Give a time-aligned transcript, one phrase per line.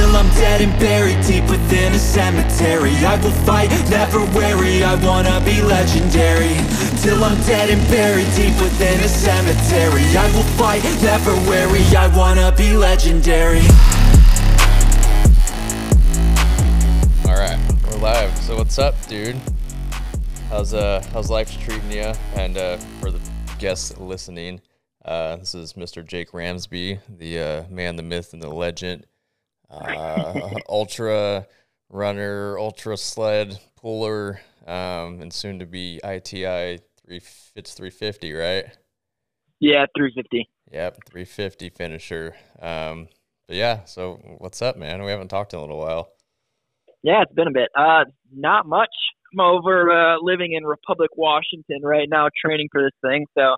[0.00, 4.94] Till I'm dead and buried deep within a cemetery I will fight, never weary, I
[5.04, 6.56] wanna be legendary
[7.02, 12.08] Till I'm dead and buried deep within a cemetery I will fight, never weary, I
[12.16, 13.60] wanna be legendary
[17.26, 18.34] Alright, we're live.
[18.38, 19.36] So what's up, dude?
[20.48, 22.14] How's uh how's life treating you?
[22.36, 23.20] And uh for the
[23.58, 24.62] guests listening,
[25.04, 26.02] uh this is Mr.
[26.02, 29.04] Jake Ramsby, the uh, man, the myth, and the legend.
[29.70, 31.46] Uh, ultra
[31.88, 37.20] runner, ultra sled puller, um, and soon to be ITI three
[37.54, 38.66] it's three fifty, right?
[39.58, 40.48] Yeah, 350.
[40.72, 42.34] Yep, three fifty finisher.
[42.60, 43.08] Um,
[43.46, 45.02] but yeah, so what's up, man?
[45.02, 46.12] We haven't talked in a little while.
[47.02, 47.68] Yeah, it's been a bit.
[47.76, 48.90] Uh, not much.
[49.32, 53.26] I'm over uh, living in Republic, Washington right now, training for this thing.
[53.36, 53.56] So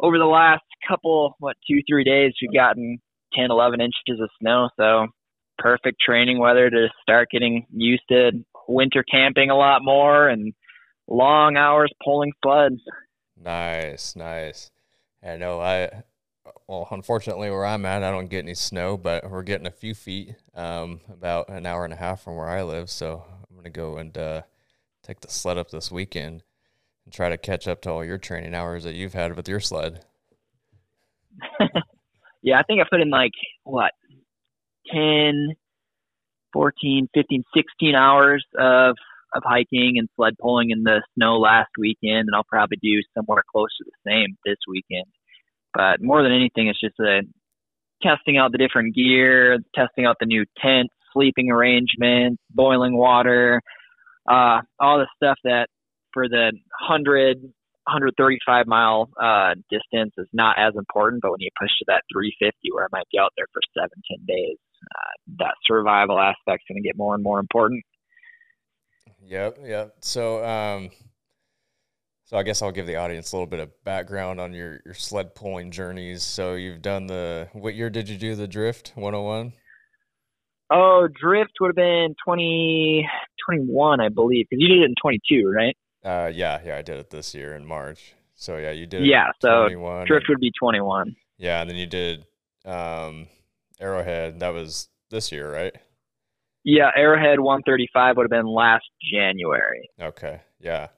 [0.00, 2.98] over the last couple, what, two, three days, we've gotten
[3.34, 4.68] 10, 11 inches of snow.
[4.78, 5.06] So
[5.58, 8.32] perfect training weather to start getting used to
[8.68, 10.52] winter camping a lot more and
[11.06, 12.80] long hours pulling sleds.
[13.42, 14.70] Nice, nice.
[15.22, 16.02] I know I
[16.66, 19.94] well, unfortunately where I'm at I don't get any snow, but we're getting a few
[19.94, 22.90] feet, um, about an hour and a half from where I live.
[22.90, 24.42] So I'm gonna go and uh,
[25.02, 26.42] take the sled up this weekend
[27.04, 29.60] and try to catch up to all your training hours that you've had with your
[29.60, 30.04] sled.
[32.42, 33.32] yeah, I think I put in like
[33.64, 33.92] what
[34.92, 35.54] 10,
[36.52, 38.96] 14, 15, 16 hours of
[39.34, 43.42] of hiking and sled pulling in the snow last weekend, and I'll probably do somewhere
[43.50, 45.04] close to the same this weekend.
[45.74, 47.20] But more than anything, it's just a
[48.02, 53.60] testing out the different gear, testing out the new tent, sleeping arrangements, boiling water,
[54.28, 55.68] uh, all the stuff that
[56.12, 56.52] for the
[56.88, 61.22] 100, 135 mile uh, distance is not as important.
[61.22, 64.02] But when you push to that 350, where I might be out there for seven,
[64.08, 67.84] ten days, uh, that survival aspect's going to get more and more important.
[69.24, 69.94] Yep, yep.
[70.00, 70.90] So, um,
[72.24, 74.94] so I guess I'll give the audience a little bit of background on your your
[74.94, 76.22] sled pulling journeys.
[76.22, 79.52] So you've done the what year did you do the drift 101?
[80.70, 85.74] Oh, drift would have been 2021, I believe, because you did it in 22, right?
[86.04, 88.14] Uh, yeah, yeah, I did it this year in March.
[88.34, 89.06] So yeah, you did.
[89.06, 89.68] Yeah, so
[90.06, 91.16] drift would be 21.
[91.38, 92.26] Yeah, and then you did
[92.64, 93.26] um,
[93.80, 94.40] Arrowhead.
[94.40, 95.74] That was this year, right?
[96.64, 99.88] Yeah, Arrowhead 135 would have been last January.
[100.00, 100.88] Okay, yeah.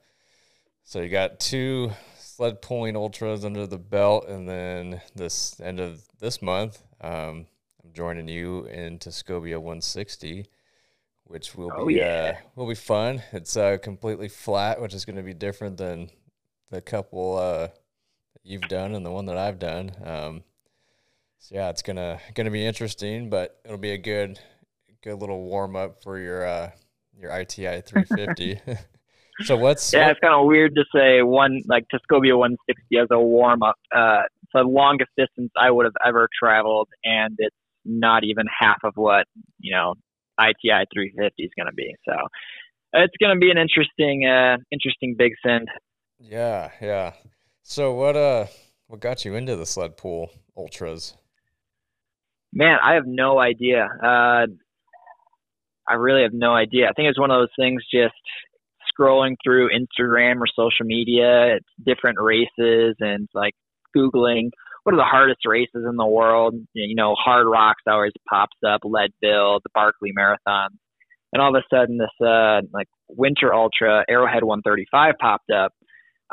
[0.83, 6.03] So you got two sled pulling ultras under the belt, and then this end of
[6.19, 7.45] this month, um,
[7.83, 10.47] I'm joining you in Tuscobia 160,
[11.25, 12.33] which will oh, be yeah.
[12.35, 13.21] uh, will be fun.
[13.31, 16.09] It's uh, completely flat, which is going to be different than
[16.69, 17.69] the couple uh,
[18.43, 19.91] you've done and the one that I've done.
[20.03, 20.43] Um,
[21.41, 24.39] so yeah, it's gonna gonna be interesting, but it'll be a good
[25.03, 26.69] good little warm up for your uh,
[27.17, 28.61] your ITI 350.
[29.45, 33.07] so what's yeah, what, it's kind of weird to say one like Tuscobia 160 as
[33.09, 33.75] a warm up.
[33.93, 38.77] Uh, it's the longest distance I would have ever traveled, and it's not even half
[38.83, 39.25] of what
[39.59, 39.95] you know
[40.39, 41.95] ITI 350 is going to be.
[42.07, 42.13] So
[42.93, 45.69] it's going to be an interesting, uh, interesting big send.
[46.19, 47.13] Yeah, yeah.
[47.63, 48.45] So what uh
[48.85, 51.15] what got you into the sled pool ultras?
[52.53, 53.87] Man, I have no idea.
[54.03, 54.47] Uh,
[55.87, 56.87] I really have no idea.
[56.87, 58.13] I think it's one of those things just
[58.99, 63.53] scrolling through Instagram or social media, it's different races and like
[63.95, 64.49] Googling
[64.83, 66.55] what are the hardest races in the world.
[66.73, 70.69] You know, Hardrocks always pops up, Leadville, the Barkley Marathon.
[71.33, 75.71] And all of a sudden this uh like winter ultra Arrowhead 135 popped up.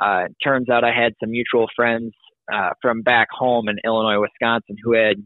[0.01, 2.13] Uh, turns out I had some mutual friends
[2.53, 5.17] uh, from back home in Illinois, Wisconsin, who had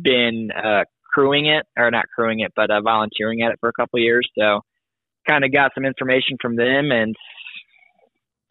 [0.00, 3.72] been uh, crewing it, or not crewing it, but uh, volunteering at it for a
[3.72, 4.28] couple years.
[4.38, 4.60] So
[5.28, 7.14] kind of got some information from them and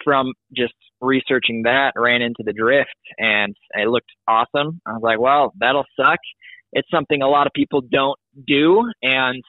[0.04, 4.82] from just researching that ran into the drift and it looked awesome.
[4.86, 6.20] I was like, well, that'll suck.
[6.72, 9.44] It's something a lot of people don't do and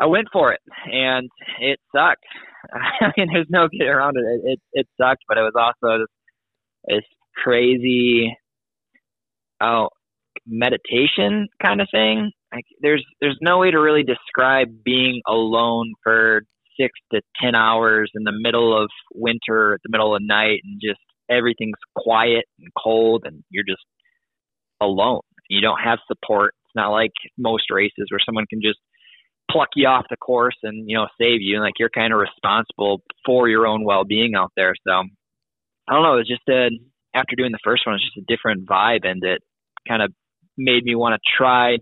[0.00, 1.28] I went for it and
[1.60, 2.24] it sucked.
[2.72, 4.24] I mean, there's no getting around it.
[4.24, 6.08] It, it, it sucked, but it was also this,
[6.88, 7.04] this
[7.42, 8.36] crazy,
[9.60, 9.88] oh,
[10.46, 12.30] meditation kind of thing.
[12.52, 16.42] Like there's there's no way to really describe being alone for
[16.78, 20.80] six to ten hours in the middle of winter, at the middle of night, and
[20.82, 21.00] just
[21.30, 23.84] everything's quiet and cold, and you're just
[24.80, 25.20] alone.
[25.48, 26.54] You don't have support.
[26.64, 28.78] It's not like most races where someone can just
[29.50, 31.60] pluck you off the course and you know save you.
[31.60, 34.74] Like you're kind of responsible for your own well being out there.
[34.86, 34.92] So
[35.88, 36.14] I don't know.
[36.14, 36.68] It was just a
[37.14, 39.40] after doing the first one, it's just a different vibe, and it
[39.86, 40.12] kind of
[40.56, 41.78] made me want to try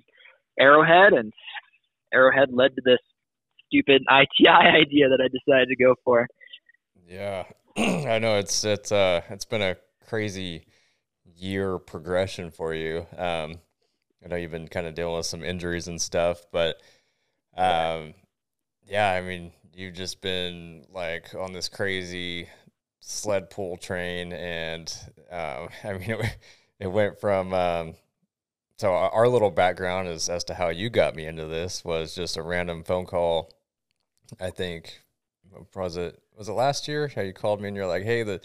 [0.58, 1.32] Arrowhead, and
[2.12, 2.98] Arrowhead led to this
[3.66, 6.26] stupid ITI idea that I decided to go for.
[7.08, 7.44] Yeah,
[7.76, 9.76] I know it's it's uh it's been a
[10.06, 10.66] crazy
[11.36, 13.06] year progression for you.
[13.16, 13.56] Um,
[14.24, 16.80] I know you've been kind of dealing with some injuries and stuff, but
[17.56, 18.14] um,
[18.86, 22.48] yeah, I mean, you've just been like on this crazy
[23.00, 24.92] sled pull train, and
[25.30, 26.38] um, I mean, it,
[26.78, 27.94] it went from um,
[28.82, 32.36] so our little background is as to how you got me into this was just
[32.36, 33.52] a random phone call.
[34.40, 35.02] I think
[35.72, 37.06] was it was it last year?
[37.14, 38.40] How you called me and you're like, hey, the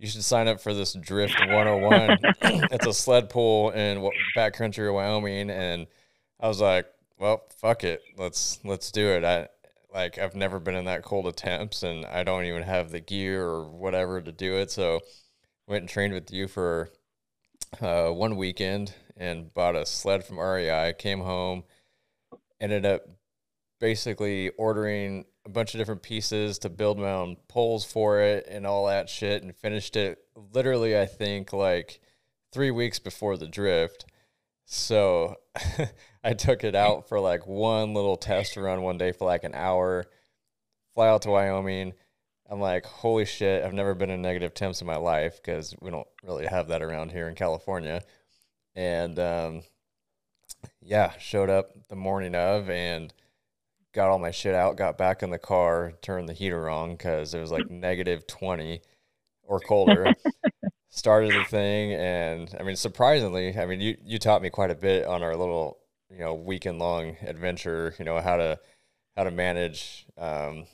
[0.00, 2.18] you should sign up for this Drift 101.
[2.72, 5.86] it's a sled pull in backcountry Wyoming, and
[6.40, 6.86] I was like,
[7.20, 9.22] well, fuck it, let's let's do it.
[9.22, 9.46] I
[9.94, 13.44] like I've never been in that cold attempts, and I don't even have the gear
[13.46, 14.72] or whatever to do it.
[14.72, 15.02] So
[15.68, 16.90] went and trained with you for
[17.80, 20.94] uh, one weekend and bought a sled from REI.
[20.98, 21.62] Came home,
[22.60, 23.02] ended up
[23.78, 28.66] basically ordering a bunch of different pieces to build my own poles for it and
[28.66, 30.18] all that shit and finished it
[30.52, 32.00] literally I think like
[32.52, 34.06] 3 weeks before the drift.
[34.64, 35.36] So
[36.24, 39.54] I took it out for like one little test run one day for like an
[39.54, 40.04] hour.
[40.94, 41.92] Fly out to Wyoming.
[42.48, 45.90] I'm like, holy shit, I've never been in negative temps in my life because we
[45.90, 48.02] don't really have that around here in California.
[48.74, 49.62] And um,
[50.80, 53.12] yeah, showed up the morning of and
[53.92, 57.34] got all my shit out, got back in the car, turned the heater on because
[57.34, 58.80] it was like negative 20
[59.42, 60.06] or colder.
[60.92, 64.74] Started the thing, and I mean, surprisingly, I mean, you, you taught me quite a
[64.74, 65.78] bit on our little,
[66.10, 68.58] you know, weekend long adventure, you know, how to,
[69.16, 70.64] how to manage, um,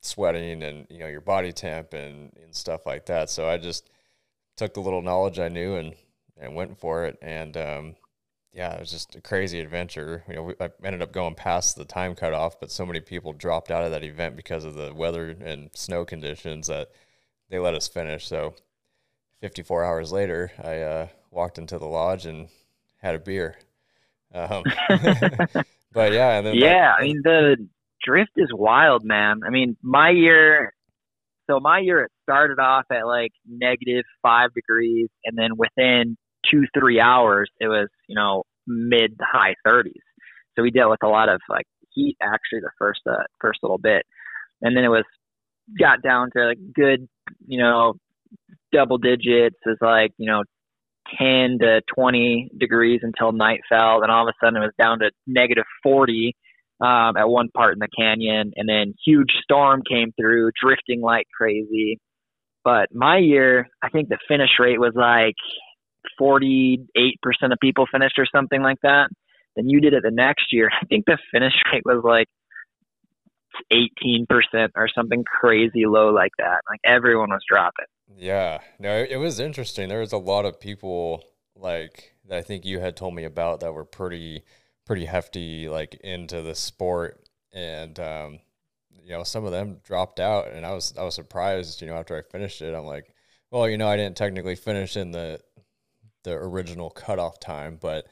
[0.00, 3.28] sweating and, you know, your body temp and, and stuff like that.
[3.28, 3.90] So I just
[4.56, 5.96] took the little knowledge I knew and,
[6.36, 7.18] and went for it.
[7.22, 7.96] And, um,
[8.52, 10.24] yeah, it was just a crazy adventure.
[10.28, 13.32] You know, we, I ended up going past the time cutoff, but so many people
[13.34, 16.88] dropped out of that event because of the weather and snow conditions that
[17.50, 18.26] they let us finish.
[18.26, 18.54] So,
[19.40, 22.48] 54 hours later, I uh, walked into the lodge and
[22.96, 23.56] had a beer.
[24.32, 24.64] Um,
[25.92, 27.56] but yeah, yeah, I mean the
[28.02, 29.40] drift is wild, man.
[29.46, 30.72] I mean, my year.
[31.48, 36.16] So my year it started off at like negative five degrees, and then within
[36.50, 39.92] two three hours it was you know mid high 30s
[40.56, 41.66] so we dealt with a lot of like
[41.96, 44.04] heat actually the first uh, first little bit.
[44.62, 45.04] And then it was
[45.78, 47.08] got down to like good
[47.46, 47.94] you know
[48.72, 49.56] double digits.
[49.66, 50.44] Is like you know
[51.18, 54.00] 10 to 20 degrees until night fell.
[54.00, 56.34] Then all of a sudden it was down to negative 40
[56.80, 58.52] um, at one part in the canyon.
[58.56, 61.98] And then huge storm came through drifting like crazy.
[62.64, 65.36] But my year i think the finish rate was like
[66.20, 66.86] 48%
[67.42, 69.08] of people finished or something like that.
[69.56, 70.70] Then you did it the next year.
[70.82, 72.28] I think the finish rate was like
[73.72, 74.26] 18%
[74.76, 76.60] or something crazy low like that.
[76.68, 77.86] Like everyone was dropping.
[78.16, 78.60] Yeah.
[78.78, 79.88] No, it was interesting.
[79.88, 81.24] There was a lot of people
[81.56, 84.42] like that I think you had told me about that were pretty
[84.84, 88.38] pretty hefty like into the sport and um
[89.02, 91.94] you know some of them dropped out and I was I was surprised, you know,
[91.94, 92.74] after I finished it.
[92.74, 93.06] I'm like,
[93.50, 95.40] well, you know, I didn't technically finish in the
[96.26, 97.78] the original cutoff time.
[97.80, 98.06] But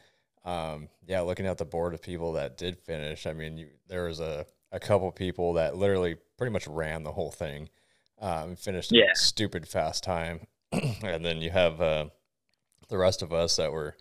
[0.45, 4.05] um, yeah, looking at the board of people that did finish, I mean, you, there
[4.05, 7.69] was a, a couple people that literally pretty much ran the whole thing,
[8.21, 9.13] um, finished yeah.
[9.15, 10.47] stupid fast time.
[10.73, 12.07] and then you have uh,
[12.89, 13.97] the rest of us that were,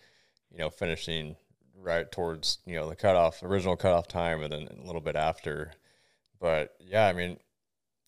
[0.52, 1.36] you know, finishing
[1.76, 5.72] right towards, you know, the cutoff, original cutoff time, and then a little bit after.
[6.40, 7.38] But yeah, I mean,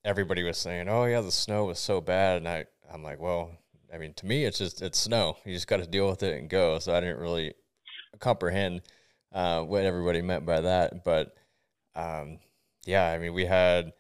[0.03, 3.51] everybody was saying, "Oh yeah, the snow was so bad," and I, I'm like, "Well,
[3.93, 5.37] I mean, to me, it's just it's snow.
[5.45, 6.79] You just got to deal with it and go.
[6.79, 7.53] So I didn't really
[8.19, 8.81] comprehend
[9.33, 11.03] uh, what everybody meant by that.
[11.03, 11.35] But
[11.95, 12.39] um,
[12.85, 13.93] yeah, I mean, we had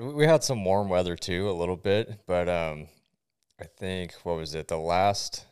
[0.00, 2.20] we had some warm weather too, a little bit.
[2.26, 2.88] But um,
[3.60, 4.68] I think what was it?
[4.68, 5.46] The last,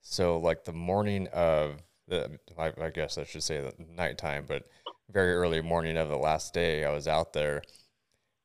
[0.00, 4.68] so like the morning of the, I, I guess I should say the nighttime, but
[5.10, 7.62] very early morning of the last day, I was out there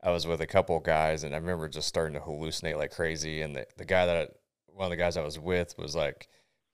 [0.01, 3.41] I was with a couple guys, and I remember just starting to hallucinate like crazy.
[3.41, 4.31] And the, the guy that
[4.67, 6.27] one of the guys I was with was like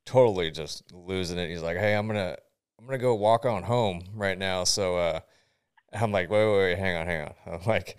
[0.05, 1.49] totally just losing it.
[1.49, 2.35] He's like, "Hey, I'm gonna
[2.77, 5.19] I'm gonna go walk on home right now." So uh,
[5.93, 7.97] I'm like, "Wait, wait, wait, hang on, hang on." I'm like,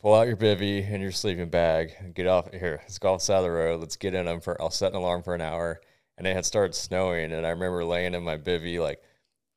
[0.00, 2.80] "Pull out your bivy and your sleeping bag and get off here.
[2.82, 3.80] Let's go off the side of the road.
[3.80, 4.60] Let's get in them for.
[4.62, 5.80] I'll set an alarm for an hour."
[6.18, 9.00] And it had started snowing, and I remember laying in my bivy like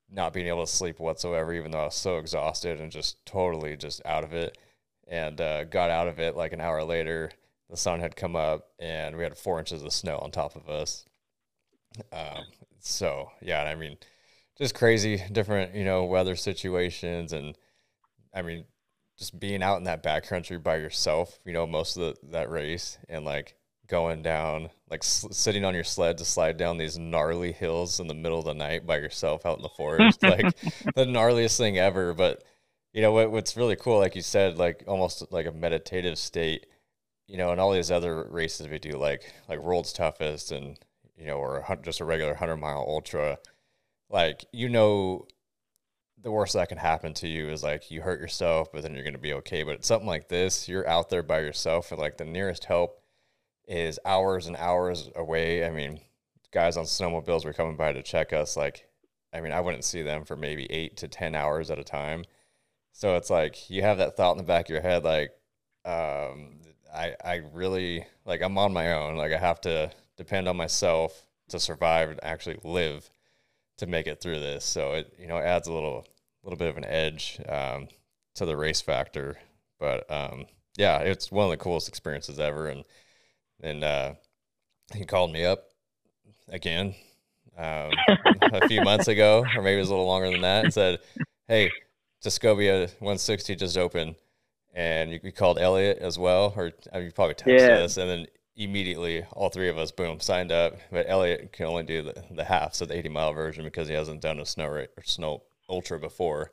[0.09, 3.75] not being able to sleep whatsoever, even though I was so exhausted and just totally
[3.75, 4.57] just out of it
[5.07, 7.31] and uh, got out of it like an hour later.
[7.69, 10.69] The sun had come up and we had four inches of snow on top of
[10.69, 11.05] us.
[12.11, 12.45] Um,
[12.79, 13.97] so yeah, I mean,
[14.57, 17.57] just crazy different you know weather situations and
[18.33, 18.65] I mean
[19.17, 22.97] just being out in that backcountry by yourself, you know, most of the, that race
[23.07, 23.55] and like
[23.87, 28.07] going down, like s- sitting on your sled to slide down these gnarly hills in
[28.07, 30.53] the middle of the night by yourself out in the forest, like
[30.95, 32.13] the gnarliest thing ever.
[32.13, 32.43] But
[32.95, 36.65] you know what, what's really cool, like you said, like almost like a meditative state,
[37.27, 40.79] you know, and all these other races we do, like like World's Toughest and
[41.17, 43.37] you know, or a, just a regular hundred mile ultra,
[44.09, 45.27] like you know
[46.23, 49.03] the worst that can happen to you is like you hurt yourself, but then you're
[49.03, 49.63] going to be okay.
[49.63, 53.01] But it's something like this, you're out there by yourself, and like the nearest help
[53.67, 55.65] is hours and hours away.
[55.65, 55.99] I mean,
[56.51, 58.55] guys on snowmobiles were coming by to check us.
[58.55, 58.87] Like,
[59.33, 62.23] I mean, I wouldn't see them for maybe eight to 10 hours at a time.
[62.95, 65.31] So it's like you have that thought in the back of your head, like,
[65.83, 66.61] um,
[66.93, 69.17] I, I really, like, I'm on my own.
[69.17, 73.09] Like, I have to depend on myself to survive and actually live
[73.79, 74.63] to make it through this.
[74.63, 76.07] So it, you know, adds a little,
[76.41, 77.89] little bit of an edge um,
[78.35, 79.35] to the race factor.
[79.77, 80.45] But um,
[80.77, 82.67] yeah, it's one of the coolest experiences ever.
[82.67, 82.85] And
[83.61, 84.13] and uh,
[84.93, 85.65] he called me up
[86.47, 86.95] again
[87.57, 87.91] um,
[88.41, 90.99] a few months ago, or maybe it was a little longer than that, and said,
[91.49, 91.71] "Hey,
[92.25, 94.15] Tuscobia 160 just opened."
[94.73, 97.83] And you, you called Elliot as well, or I mean, you probably texted Yeah.
[97.83, 98.27] us, and then
[98.57, 100.73] immediately all three of us, boom, signed up.
[100.91, 103.93] But Elliot can only do the, the half, so the 80 mile version, because he
[103.93, 106.51] hasn't done a snow or snow ultra before.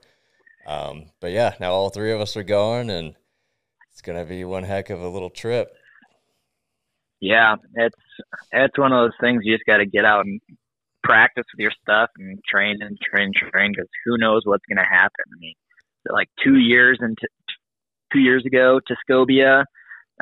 [0.67, 3.17] Um, but yeah, now all three of us are going, and
[3.91, 5.75] it's gonna be one heck of a little trip.
[7.21, 7.99] Yeah, it's
[8.53, 10.41] it's one of those things you just got to get out and
[11.03, 14.89] practice with your stuff and train and train, train because who knows what's going to
[14.89, 15.25] happen.
[15.33, 15.55] I mean,
[16.11, 17.29] like two years into
[18.13, 19.65] two years ago, Tuscobia,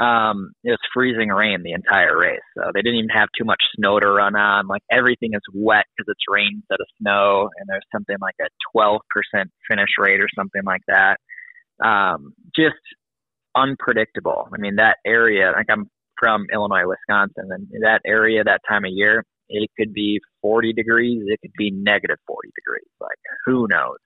[0.01, 3.63] um, it was freezing rain the entire race, so they didn't even have too much
[3.77, 4.67] snow to run on.
[4.67, 8.49] Like everything is wet because it's rain instead of snow, and there's something like a
[8.77, 9.01] 12%
[9.69, 11.19] finish rate or something like that.
[11.85, 12.77] Um, just
[13.55, 14.49] unpredictable.
[14.55, 18.93] I mean, that area, like I'm from Illinois, Wisconsin, and that area that time of
[18.93, 22.91] year, it could be 40 degrees, it could be negative 40 degrees.
[23.01, 23.99] Like, who knows?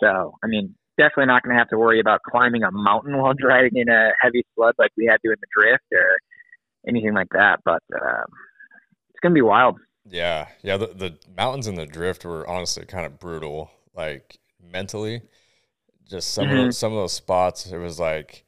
[0.00, 3.34] So, I mean, definitely not going to have to worry about climbing a mountain while
[3.38, 6.18] driving in a heavy flood like we had to in the drift or
[6.88, 7.60] anything like that.
[7.64, 8.26] But um,
[9.10, 9.78] it's going to be wild.
[10.04, 10.76] Yeah, yeah.
[10.76, 15.22] The, the mountains and the drift were honestly kind of brutal, like mentally.
[16.08, 16.58] Just some of Mhm.
[16.58, 18.44] those, some of those spots, it was like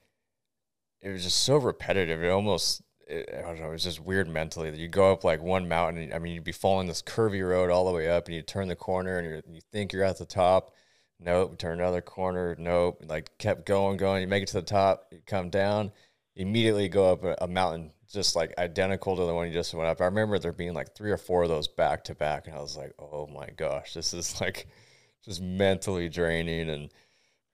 [1.01, 2.23] it was just so repetitive.
[2.23, 3.69] It almost it, I don't know.
[3.69, 4.77] It was just weird mentally.
[4.79, 6.13] You go up like one mountain.
[6.13, 8.69] I mean, you'd be following this curvy road all the way up, and you turn
[8.69, 10.73] the corner, and you're, you think you're at the top.
[11.21, 11.59] Nope.
[11.59, 12.57] Turn another corner.
[12.59, 13.05] Nope.
[13.07, 14.23] Like kept going, going.
[14.23, 15.07] You make it to the top.
[15.13, 15.93] You come down.
[16.37, 19.89] Immediately go up a, a mountain just like identical to the one you just went
[19.89, 20.01] up.
[20.01, 22.61] I remember there being like three or four of those back to back, and I
[22.61, 24.67] was like, oh my gosh, this is like
[25.25, 26.91] just mentally draining, and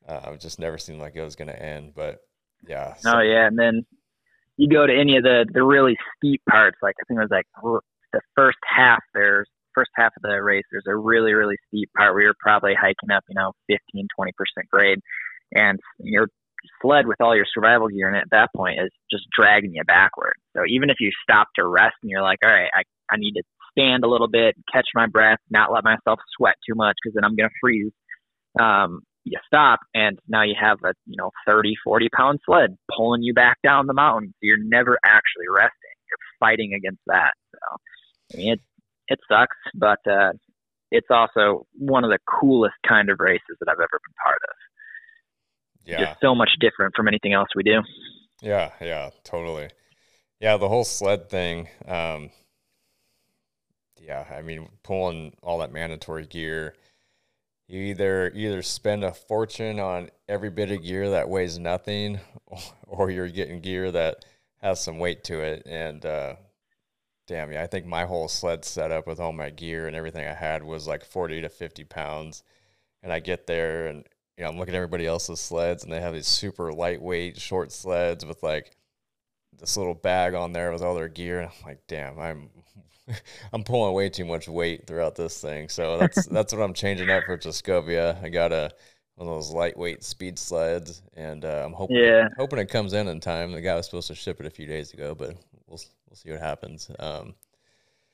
[0.09, 1.93] uh, it just never seemed like it was going to end.
[1.95, 2.21] But
[2.67, 3.85] yeah, Oh yeah, and then
[4.57, 6.79] you go to any of the the really steep parts.
[6.83, 7.47] Like I think it was like
[8.13, 9.03] the first half.
[9.13, 10.65] There's first half of the race.
[10.71, 14.33] There's a really really steep part where you're probably hiking up, you know, 15, 20
[14.33, 14.99] percent grade,
[15.55, 16.29] and your
[16.83, 19.85] sled with all your survival gear in it at that point is just dragging you
[19.87, 20.35] backward.
[20.57, 23.35] So even if you stop to rest and you're like, all right, I I need
[23.35, 23.43] to
[23.79, 27.25] stand a little bit, catch my breath, not let myself sweat too much because then
[27.25, 27.93] I'm gonna freeze.
[28.59, 33.23] Um, you stop and now you have a you know 30 40 pound sled pulling
[33.23, 37.59] you back down the mountain so you're never actually resting you're fighting against that so
[38.33, 38.61] i mean it
[39.09, 40.33] it sucks but uh
[40.93, 44.57] it's also one of the coolest kind of races that i've ever been part of
[45.85, 47.81] yeah, just so much different from anything else we do
[48.43, 49.71] yeah, yeah, totally.
[50.41, 51.69] Yeah, the whole sled thing.
[51.87, 52.31] Um,
[54.01, 56.75] yeah, I mean, pulling all that mandatory gear.
[57.69, 62.21] You either either spend a fortune on every bit of gear that weighs nothing,
[62.87, 64.25] or you're getting gear that
[64.61, 65.63] has some weight to it.
[65.67, 66.37] And uh,
[67.27, 70.35] damn, yeah, I think my whole sled setup with all my gear and everything I
[70.35, 72.43] had was like forty to fifty pounds.
[73.03, 74.05] And I get there and
[74.37, 77.73] you know, I'm looking at everybody else's sleds and they have these super lightweight short
[77.73, 78.77] sleds with like
[79.59, 81.41] this little bag on there with all their gear.
[81.41, 82.51] And I'm like, damn, I'm
[83.53, 85.69] I'm pulling way too much weight throughout this thing.
[85.69, 88.23] So that's that's what I'm changing up for Tuscobia.
[88.23, 88.71] I got a
[89.15, 92.29] one of those lightweight speed sleds, and uh, I'm hoping Yeah.
[92.37, 93.53] hoping it comes in in time.
[93.53, 95.81] The guy was supposed to ship it a few days ago, but we'll
[96.17, 96.91] we'll see what happens.
[96.99, 97.35] Um,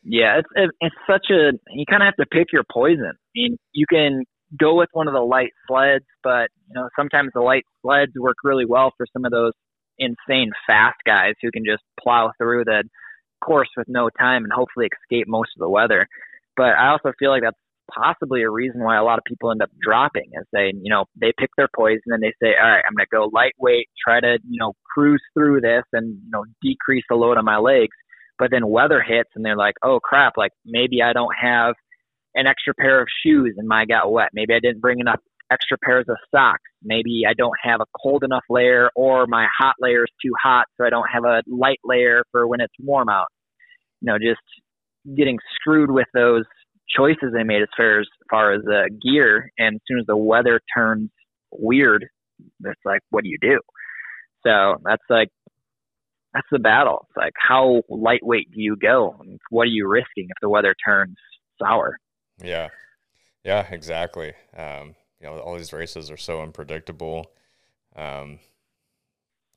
[0.02, 3.12] Yeah, it's it's such a you kind of have to pick your poison.
[3.12, 4.24] I mean, you can
[4.58, 8.36] go with one of the light sleds, but you know sometimes the light sleds work
[8.42, 9.52] really well for some of those
[9.98, 12.82] insane fast guys who can just plow through the
[13.44, 16.06] course with no time and hopefully escape most of the weather.
[16.56, 17.56] But I also feel like that's
[17.92, 21.04] possibly a reason why a lot of people end up dropping is they, you know,
[21.20, 24.20] they pick their poison and they say, all right, I'm going to go lightweight, try
[24.20, 27.96] to, you know, cruise through this and, you know, decrease the load on my legs.
[28.38, 31.74] But then weather hits and they're like, oh crap, like maybe I don't have
[32.34, 34.30] an extra pair of shoes and my got wet.
[34.32, 35.20] Maybe I didn't bring enough
[35.50, 36.62] extra pairs of socks.
[36.82, 40.66] Maybe I don't have a cold enough layer or my hot layer is too hot
[40.76, 43.28] so I don't have a light layer for when it's warm out.
[44.00, 44.40] You know, just
[45.16, 46.44] getting screwed with those
[46.96, 49.50] choices they made as far as, as far as uh, gear.
[49.58, 51.10] And as soon as the weather turns
[51.50, 52.06] weird,
[52.64, 53.60] it's like, what do you do?
[54.44, 55.28] So that's like,
[56.34, 57.06] that's the battle.
[57.08, 59.16] It's like, how lightweight do you go?
[59.20, 61.16] And What are you risking if the weather turns
[61.60, 61.98] sour?
[62.42, 62.68] Yeah.
[63.44, 64.32] Yeah, exactly.
[64.56, 67.32] Um, you know, all these races are so unpredictable.
[67.94, 68.38] Um,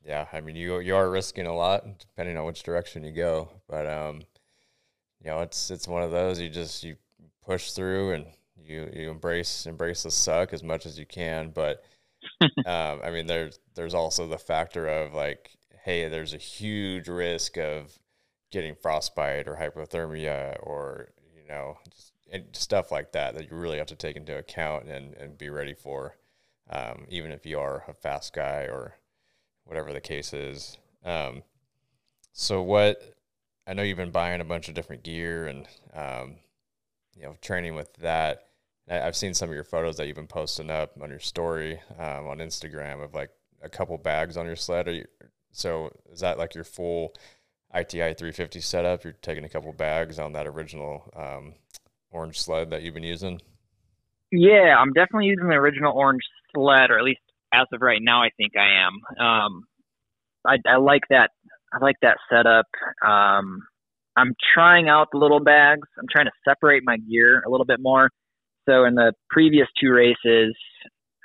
[0.06, 3.50] yeah, I mean, you you are risking a lot depending on which direction you go,
[3.68, 4.22] but um,
[5.24, 6.96] you know, it's it's one of those you just you
[7.46, 8.26] push through and
[8.58, 11.50] you you embrace embrace the suck as much as you can.
[11.50, 11.84] But
[12.66, 15.52] um, I mean, there's there's also the factor of like,
[15.84, 17.98] hey, there's a huge risk of
[18.52, 23.88] getting frostbite or hypothermia or you know just stuff like that that you really have
[23.88, 26.16] to take into account and, and be ready for,
[26.70, 28.96] um, even if you are a fast guy or
[29.66, 30.78] whatever the case is.
[31.04, 31.44] Um,
[32.34, 33.16] so what
[33.68, 36.36] I know you've been buying a bunch of different gear and um,
[37.16, 38.44] you know training with that.
[38.88, 42.28] I've seen some of your photos that you've been posting up on your story um,
[42.28, 43.32] on Instagram of like
[43.64, 44.88] a couple bags on your sled.
[44.88, 45.06] You,
[45.52, 47.14] so is that like your full
[47.74, 49.04] ITI 350 setup?
[49.04, 51.56] You're taking a couple bags on that original um,
[52.12, 53.42] orange sled that you've been using?
[54.32, 57.22] Yeah, I'm definitely using the original orange sled, or at least
[57.54, 59.26] as of right now, I think I am.
[59.26, 59.64] Um,
[60.46, 61.32] I, I like that.
[61.74, 62.68] I like that setup.
[63.06, 63.62] Um,
[64.18, 65.88] I'm trying out the little bags.
[66.00, 68.10] I'm trying to separate my gear a little bit more.
[68.68, 70.56] So in the previous two races,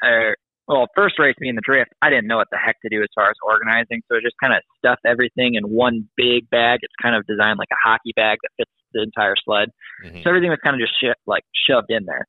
[0.04, 0.35] uh,
[0.68, 3.09] well, first race being the drift, I didn't know what the heck to do as
[3.14, 4.03] far as organizing.
[4.09, 6.81] So I just kind of stuffed everything in one big bag.
[6.83, 9.70] It's kind of designed like a hockey bag that fits the entire sled.
[10.05, 10.22] Mm-hmm.
[10.22, 12.26] So everything was kind of just sh- like shoved in there.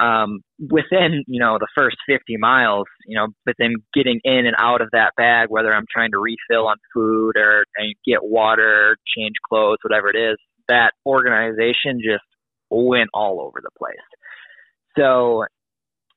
[0.00, 4.56] Um, within, you know, the first 50 miles, you know, but then getting in and
[4.58, 7.64] out of that bag, whether I'm trying to refill on food or
[8.04, 10.36] get water, change clothes, whatever it is,
[10.68, 12.24] that organization just
[12.70, 13.94] went all over the place.
[14.98, 15.44] So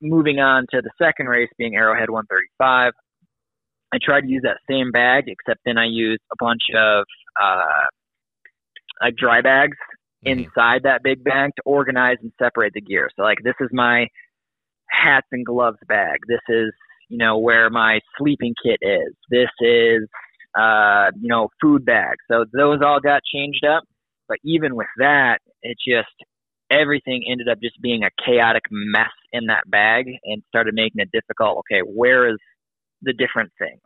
[0.01, 2.93] moving on to the second race being Arrowhead 135,
[3.93, 7.05] I tried to use that same bag, except then I used a bunch of
[7.41, 7.85] uh,
[9.01, 9.77] like dry bags
[10.25, 10.39] mm-hmm.
[10.39, 13.09] inside that big bag to organize and separate the gear.
[13.15, 14.07] So like this is my
[14.89, 16.19] hats and gloves bag.
[16.27, 16.71] This is
[17.09, 19.13] you know where my sleeping kit is.
[19.29, 20.07] This is
[20.57, 22.17] uh, you know food bag.
[22.29, 23.83] So those all got changed up.
[24.27, 26.09] But even with that, it just
[26.69, 31.09] everything ended up just being a chaotic mess in that bag and started making it
[31.13, 31.59] difficult.
[31.59, 32.37] Okay, where is
[33.01, 33.79] the different things?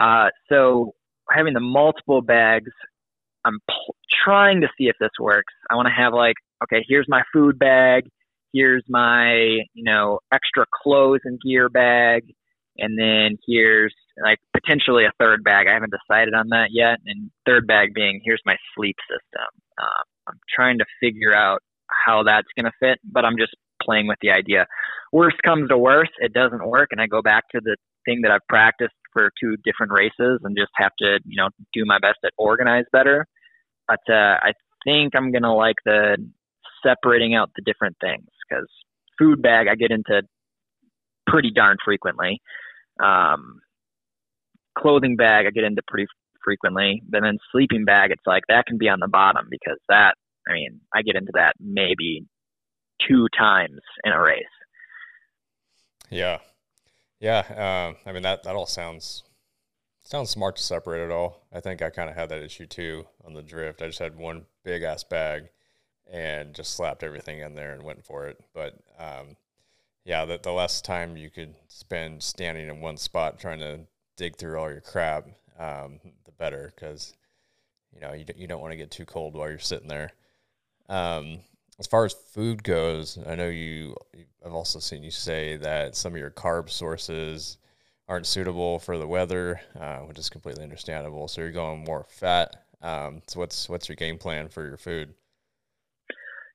[0.00, 0.94] Uh, so
[1.30, 2.70] having the multiple bags
[3.44, 5.52] I'm p- trying to see if this works.
[5.70, 8.04] I want to have like, okay, here's my food bag,
[8.52, 9.32] here's my,
[9.74, 12.34] you know, extra clothes and gear bag,
[12.78, 15.66] and then here's like potentially a third bag.
[15.68, 16.98] I haven't decided on that yet.
[17.06, 19.48] And third bag being here's my sleep system.
[19.80, 24.06] Um, I'm trying to figure out how that's going to fit, but I'm just playing
[24.06, 24.66] with the idea.
[25.12, 28.30] Worst comes to worst, it doesn't work, and I go back to the thing that
[28.30, 32.18] I've practiced for two different races and just have to, you know, do my best
[32.24, 33.26] to organize better.
[33.88, 34.52] But uh, I
[34.84, 36.16] think I'm gonna like the
[36.82, 38.68] separating out the different things because
[39.18, 40.22] food bag I get into
[41.26, 42.40] pretty darn frequently.
[43.02, 43.60] Um,
[44.78, 46.06] clothing bag I get into pretty
[46.44, 47.02] frequently.
[47.08, 50.14] But then sleeping bag, it's like that can be on the bottom because that
[50.48, 52.26] I mean I get into that maybe
[53.08, 54.44] two times in a race.
[56.10, 56.38] Yeah,
[57.20, 59.22] yeah, uh, I mean that that all sounds
[60.02, 61.46] sounds smart to separate it all.
[61.52, 63.82] I think I kind of had that issue too on the drift.
[63.82, 65.50] I just had one big ass bag
[66.10, 68.42] and just slapped everything in there and went for it.
[68.52, 69.36] But um,
[70.04, 73.80] yeah, the, the less time you could spend standing in one spot trying to
[74.16, 75.26] dig through all your crap,
[75.58, 77.14] um, the better because
[77.92, 80.10] you know you, you don't want to get too cold while you're sitting there.
[80.88, 81.40] Um,
[81.80, 83.96] as far as food goes, I know you.
[84.44, 87.56] I've also seen you say that some of your carb sources
[88.06, 91.26] aren't suitable for the weather, uh, which is completely understandable.
[91.26, 92.64] So you're going more fat.
[92.82, 95.14] Um, so what's what's your game plan for your food?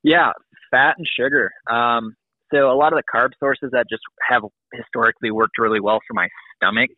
[0.04, 0.32] Yeah,
[0.70, 1.52] fat and sugar.
[1.70, 2.16] Um,
[2.54, 6.14] so a lot of the carb sources that just have historically worked really well for
[6.14, 6.92] my stomach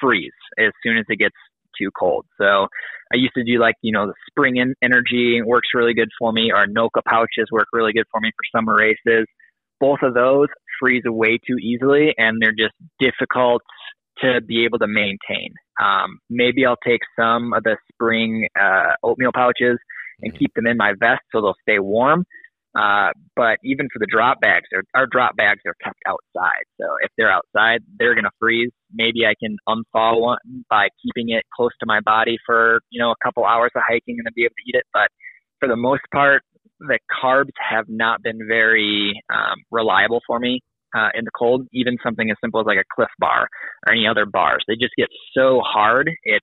[0.00, 1.34] freeze as soon as it gets
[1.80, 2.26] too cold.
[2.40, 2.66] So
[3.12, 6.50] I used to do like, you know, the spring energy works really good for me
[6.52, 9.26] or Noka pouches work really good for me for summer races.
[9.80, 10.48] Both of those
[10.80, 13.62] freeze away too easily and they're just difficult
[14.18, 15.52] to be able to maintain.
[15.82, 19.78] Um, maybe I'll take some of the spring uh, oatmeal pouches
[20.22, 22.24] and keep them in my vest so they'll stay warm.
[22.76, 26.64] Uh, but even for the drop bags, our drop bags are kept outside.
[26.80, 28.72] So if they're outside, they're going to freeze.
[28.92, 33.12] Maybe I can unthaw one by keeping it close to my body for, you know,
[33.12, 34.84] a couple hours of hiking and then be able to eat it.
[34.92, 35.08] But
[35.60, 36.42] for the most part,
[36.80, 40.60] the carbs have not been very um, reliable for me
[40.96, 41.68] uh, in the cold.
[41.72, 43.48] Even something as simple as like a Clif Bar
[43.86, 46.10] or any other bars, they just get so hard.
[46.24, 46.42] It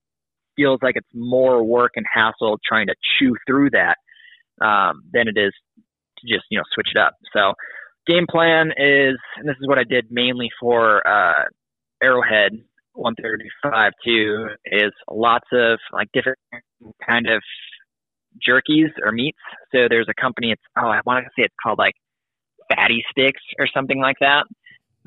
[0.56, 3.96] feels like it's more work and hassle trying to chew through that
[4.62, 5.52] um, than it is
[6.22, 7.14] to just you know switch it up.
[7.36, 7.54] So
[8.08, 11.46] game plan is, and this is what I did mainly for uh,
[12.04, 12.54] Arrowhead
[12.94, 16.40] 135 too, is lots of like different
[17.08, 17.42] kind of
[18.48, 19.38] jerkies or meats.
[19.74, 20.52] So there's a company.
[20.52, 21.96] It's oh I want to say it's called like
[22.74, 24.46] Fatty Sticks or something like that.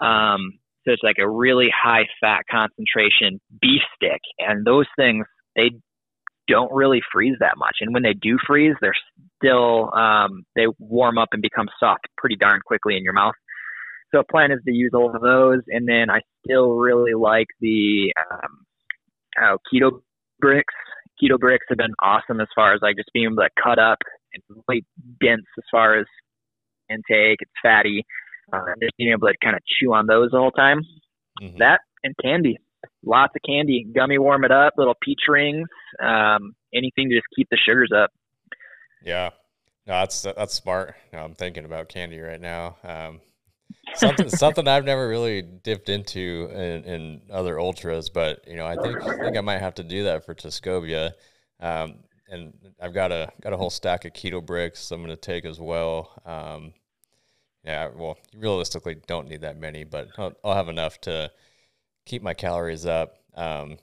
[0.04, 5.70] Um, so it's like a really high fat concentration beef stick, and those things they
[6.48, 7.76] don't really freeze that much.
[7.80, 8.94] And when they do freeze, they're
[9.38, 13.34] still um, they warm up and become soft pretty darn quickly in your mouth.
[14.12, 17.48] So a plan is to use all of those, and then I still really like
[17.60, 18.66] the um,
[19.40, 20.00] oh, keto
[20.38, 20.74] bricks.
[21.22, 23.98] Keto bricks have been awesome as far as like just being able to cut up
[24.32, 24.84] and really
[25.20, 26.06] dense as far as
[26.88, 27.38] intake.
[27.40, 28.04] It's fatty,
[28.52, 30.82] uh, and just being able to kind of chew on those the whole time.
[31.42, 31.58] Mm-hmm.
[31.58, 32.58] That and candy
[33.04, 35.68] lots of candy, gummy warm it up, little peach rings,
[36.02, 38.10] um, anything to just keep the sugars up.
[39.02, 39.30] Yeah,
[39.86, 40.96] no, that's that's smart.
[41.12, 42.76] No, I'm thinking about candy right now.
[42.82, 43.20] Um,
[43.94, 48.76] something something I've never really dipped into in, in, other ultras, but you know, I
[48.76, 51.12] think I think I might have to do that for Tuscobia.
[51.60, 51.96] Um,
[52.28, 55.44] and I've got a got a whole stack of keto bricks I'm going to take
[55.44, 56.10] as well.
[56.24, 56.72] Um,
[57.64, 61.30] yeah, well, you realistically don't need that many, but I'll, I'll have enough to
[62.04, 63.16] keep my calories up.
[63.34, 63.78] Um,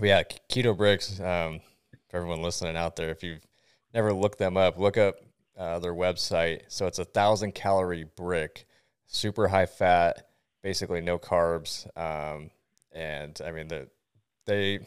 [0.00, 1.20] yeah, keto bricks.
[1.20, 1.60] Um,
[2.08, 3.46] for everyone listening out there, if you've
[3.94, 5.16] never looked them up, look up
[5.56, 6.62] uh, their website.
[6.68, 8.66] So it's a thousand calorie brick,
[9.06, 10.28] super high fat,
[10.62, 11.86] basically no carbs.
[11.96, 12.50] Um,
[12.92, 13.88] and I mean the
[14.46, 14.80] they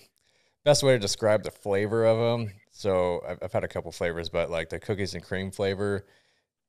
[0.64, 2.54] best way to describe the flavor of them.
[2.72, 6.06] So I've, I've had a couple flavors, but like the cookies and cream flavor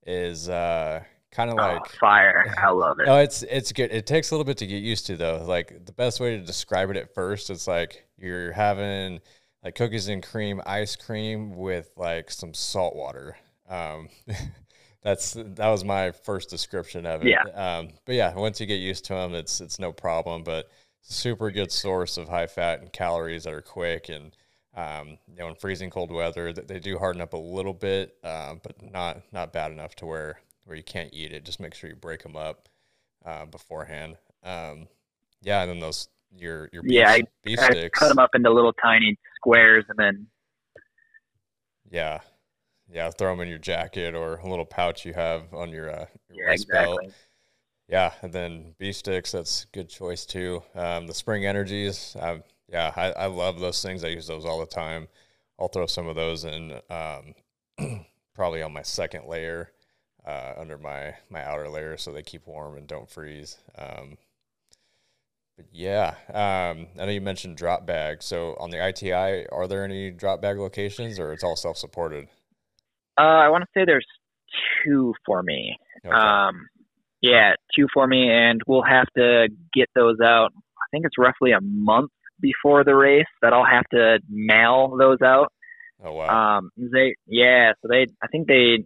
[0.06, 1.02] is uh,
[1.32, 2.54] kind of oh, like fire.
[2.62, 3.06] I love it.
[3.06, 3.90] No, it's it's good.
[3.90, 5.44] It takes a little bit to get used to though.
[5.44, 9.20] Like the best way to describe it at first, it's like you're having
[9.64, 13.36] like cookies and cream ice cream with like some salt water.
[13.68, 14.08] Um,
[15.02, 17.28] that's that was my first description of it.
[17.28, 17.44] Yeah.
[17.54, 20.44] Um, but yeah, once you get used to them, it's it's no problem.
[20.44, 24.36] But super good source of high fat and calories that are quick and
[24.74, 28.54] um, you know in freezing cold weather they do harden up a little bit, uh,
[28.62, 31.44] but not not bad enough to where where you can't eat it.
[31.44, 32.68] Just make sure you break them up
[33.24, 34.16] uh, beforehand.
[34.42, 34.88] Um,
[35.42, 37.98] yeah, and then those your your beef, yeah, I, beef I sticks.
[37.98, 40.26] cut them up into little tiny squares, and then
[41.90, 42.20] yeah,
[42.90, 46.06] yeah, throw them in your jacket or a little pouch you have on your, uh,
[46.30, 46.96] your yeah, exactly.
[47.04, 47.14] belt.
[47.88, 49.32] Yeah, and then beef sticks.
[49.32, 50.62] That's good choice too.
[50.74, 52.16] Um, the spring energies.
[52.18, 54.04] Um, yeah, I, I love those things.
[54.04, 55.08] I use those all the time.
[55.58, 57.34] I'll throw some of those in, um,
[58.34, 59.70] probably on my second layer
[60.26, 63.58] uh, under my my outer layer so they keep warm and don't freeze.
[63.76, 64.18] Um,
[65.56, 68.22] but yeah, um, I know you mentioned drop bag.
[68.22, 72.28] So on the ITI, are there any drop bag locations, or it's all self supported?
[73.18, 74.06] Uh, I want to say there's
[74.84, 75.76] two for me.
[76.04, 76.14] Okay.
[76.14, 76.68] Um,
[77.20, 80.50] yeah, two for me, and we'll have to get those out.
[80.56, 85.22] I think it's roughly a month before the race that I'll have to mail those
[85.22, 85.52] out.
[86.04, 86.58] Oh wow!
[86.58, 88.84] Um, they yeah, so they I think they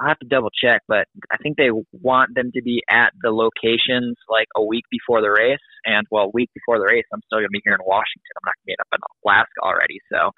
[0.00, 3.30] I have to double check, but I think they want them to be at the
[3.30, 5.62] locations like a week before the race.
[5.84, 8.32] And well, a week before the race, I'm still going to be here in Washington.
[8.36, 9.98] I'm not going to be up in Alaska already.
[10.10, 10.30] So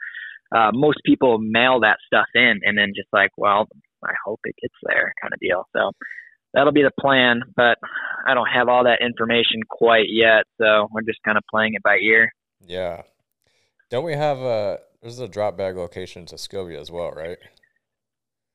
[0.54, 3.66] uh, most people mail that stuff in and then just like, well,
[4.04, 5.64] I hope it gets there kind of deal.
[5.74, 5.92] So
[6.52, 7.78] that'll be the plan, but
[8.26, 10.44] I don't have all that information quite yet.
[10.60, 12.32] So we're just kind of playing it by ear.
[12.60, 13.02] Yeah.
[13.90, 17.38] Don't we have a, there's a drop bag location to Tuscobia as well, right?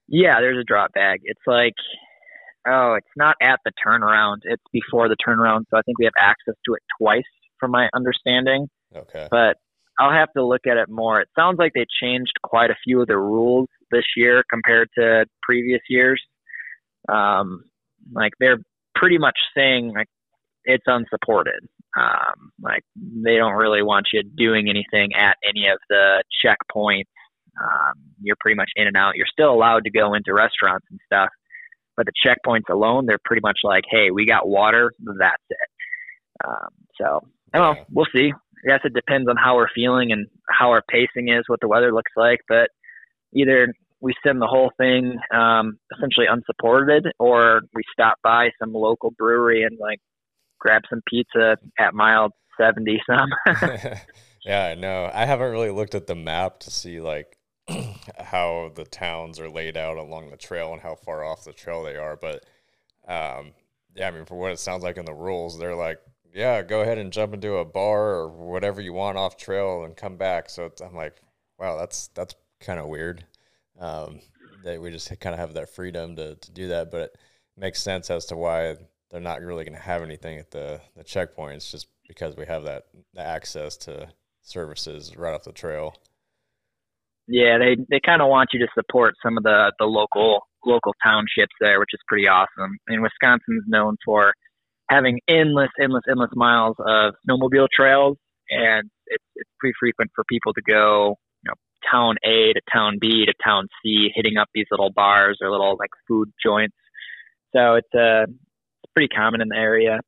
[0.10, 1.20] Yeah, there's a drop bag.
[1.24, 1.74] It's like,
[2.68, 4.38] oh, it's not at the turnaround.
[4.44, 5.66] It's before the turnaround.
[5.70, 7.22] So I think we have access to it twice,
[7.60, 8.68] from my understanding.
[8.96, 9.28] Okay.
[9.30, 9.58] But
[10.00, 11.22] I'll have to look at it more.
[11.22, 15.26] It sounds like they changed quite a few of the rules this year compared to
[15.44, 16.22] previous years.
[17.12, 17.66] Um,
[18.14, 18.60] like they're
[18.96, 20.08] pretty much saying like
[20.64, 21.68] it's unsupported.
[21.98, 27.06] Um, like they don't really want you doing anything at any of the checkpoints.
[27.62, 29.16] Um, you're pretty much in and out.
[29.16, 31.30] You're still allowed to go into restaurants and stuff,
[31.98, 35.58] but the checkpoints alone, they're pretty much like, hey, we got water, that's it.
[36.48, 36.70] Um,
[37.00, 37.22] so
[37.54, 37.84] I don't know.
[37.92, 38.32] We'll see.
[38.32, 41.68] I guess it depends on how we're feeling and how our pacing is, what the
[41.68, 42.40] weather looks like.
[42.48, 42.70] But
[43.34, 49.12] either we send the whole thing um, essentially unsupported, or we stop by some local
[49.12, 50.00] brewery and like
[50.60, 53.30] grab some pizza at mile seventy some.
[54.46, 55.10] yeah, know.
[55.14, 57.38] I haven't really looked at the map to see like
[58.20, 61.84] how the towns are laid out along the trail and how far off the trail
[61.84, 62.46] they are, but
[63.08, 63.52] um,
[63.96, 66.00] yeah, I mean, for what it sounds like in the rules, they're like,
[66.34, 69.98] yeah, go ahead and jump into a bar or whatever you want off trail and
[69.98, 70.50] come back.
[70.50, 71.22] So I'm like,
[71.58, 73.26] wow, that's that's kind of weird
[73.80, 74.20] um,
[74.64, 76.92] that we just kind of have that freedom to, to do that.
[76.92, 77.20] But it
[77.58, 78.76] makes sense as to why
[79.10, 82.64] they're not really going to have anything at the, the checkpoints just because we have
[82.64, 82.86] that
[83.18, 84.10] access to
[84.42, 85.96] services right off the trail.
[87.30, 90.96] Yeah, they they kind of want you to support some of the the local local
[91.06, 92.78] townships there, which is pretty awesome.
[92.90, 94.34] Mean, Wisconsin's known for
[94.90, 98.18] having endless, endless, endless miles of snowmobile trails,
[98.50, 101.54] and it's it's pretty frequent for people to go, you know,
[101.92, 105.78] town A to town B to town C, hitting up these little bars or little
[105.80, 106.76] like food joints.
[107.56, 110.00] So it's uh, it's pretty common in the area.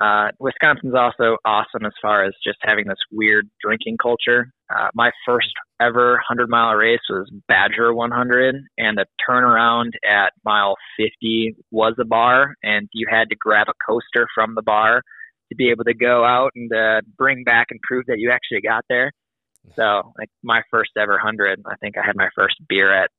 [0.00, 4.50] Uh, Wisconsin's also awesome as far as just having this weird drinking culture.
[4.74, 5.48] Uh, my first
[5.80, 12.06] ever 100 mile race was Badger 100, and the turnaround at mile 50 was a
[12.06, 15.02] bar, and you had to grab a coaster from the bar
[15.50, 18.62] to be able to go out and uh, bring back and prove that you actually
[18.62, 19.12] got there.
[19.76, 23.10] So, like my first ever 100, I think I had my first beer at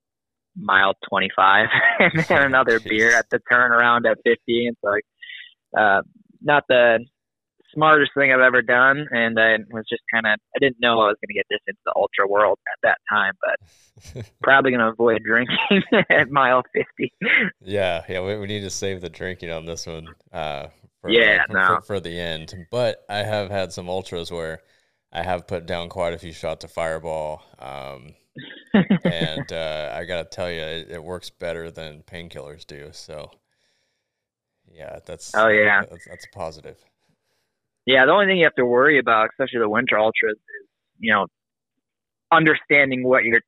[0.58, 1.68] mile 25
[2.00, 4.68] and then another beer at the turnaround at 50.
[4.68, 5.06] And so, like,
[5.78, 6.02] uh,
[6.42, 7.00] not the
[7.74, 11.08] smartest thing I've ever done, and I was just kind of I didn't know I
[11.08, 14.82] was going to get this into the ultra world at that time, but probably going
[14.82, 17.14] to avoid drinking at mile fifty.
[17.62, 20.08] Yeah, yeah, we, we need to save the drinking on this one.
[20.32, 20.68] Uh,
[21.02, 21.68] for, yeah, for, no.
[21.68, 22.54] for, for the end.
[22.70, 24.62] But I have had some ultras where
[25.12, 27.42] I have put down quite a few shots of Fireball.
[27.60, 28.14] Um,
[29.04, 32.90] and uh, I got to tell you, it, it, works better than painkillers do.
[32.94, 33.30] So,
[34.74, 36.78] yeah, that's oh yeah, that's, that's a positive.
[37.86, 40.68] Yeah, the only thing you have to worry about, especially the winter ultras, is
[41.00, 41.28] you know
[42.32, 43.42] understanding what your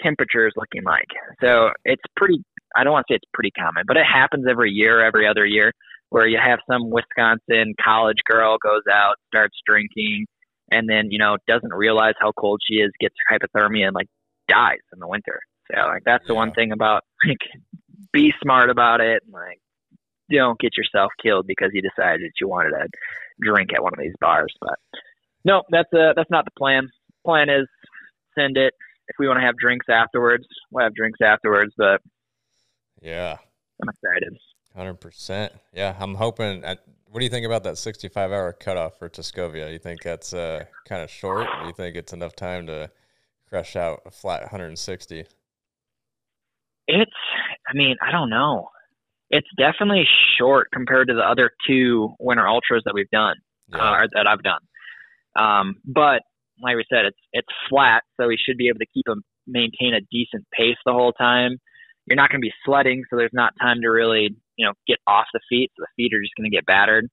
[0.00, 1.08] temperature is looking like.
[1.40, 2.42] So it's pretty.
[2.76, 5.44] I don't want to say it's pretty common, but it happens every year, every other
[5.44, 5.72] year,
[6.08, 10.26] where you have some Wisconsin college girl goes out, starts drinking,
[10.70, 14.08] and then you know doesn't realize how cold she is, gets hypothermia, and like
[14.48, 15.40] dies in the winter.
[15.70, 17.38] So like that's the one thing about like
[18.12, 19.22] be smart about it.
[19.24, 19.60] And, Like
[20.38, 22.88] don't get yourself killed because you decided that you wanted to
[23.40, 24.52] drink at one of these bars.
[24.60, 24.78] But
[25.44, 26.90] no, that's uh that's not the plan.
[27.24, 27.68] Plan is
[28.38, 28.74] send it.
[29.08, 31.72] If we want to have drinks afterwards, we'll have drinks afterwards.
[31.76, 32.00] But
[33.00, 33.36] yeah,
[33.82, 34.38] I'm excited.
[34.74, 35.52] Hundred percent.
[35.72, 36.64] Yeah, I'm hoping.
[36.64, 39.70] At, what do you think about that 65 hour cutoff for Tuscobia?
[39.70, 41.46] You think that's uh, kind of short?
[41.46, 42.90] Or you think it's enough time to
[43.50, 45.26] crush out a flat 160?
[46.88, 47.10] It's.
[47.68, 48.70] I mean, I don't know
[49.32, 50.04] it's definitely
[50.38, 53.36] short compared to the other two winter ultras that we've done
[53.68, 53.78] yeah.
[53.78, 54.60] uh, or that I've done.
[55.34, 56.20] Um, but
[56.62, 59.94] like we said, it's it's flat, so we should be able to keep them maintain
[59.94, 61.56] a decent pace the whole time.
[62.06, 64.98] You're not going to be sledding, so there's not time to really you know get
[65.06, 65.70] off the feet.
[65.76, 67.08] So the feet are just going to get battered.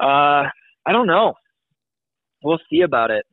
[0.00, 0.50] Uh,
[0.86, 1.34] I don't know.
[2.42, 3.24] We'll see about it.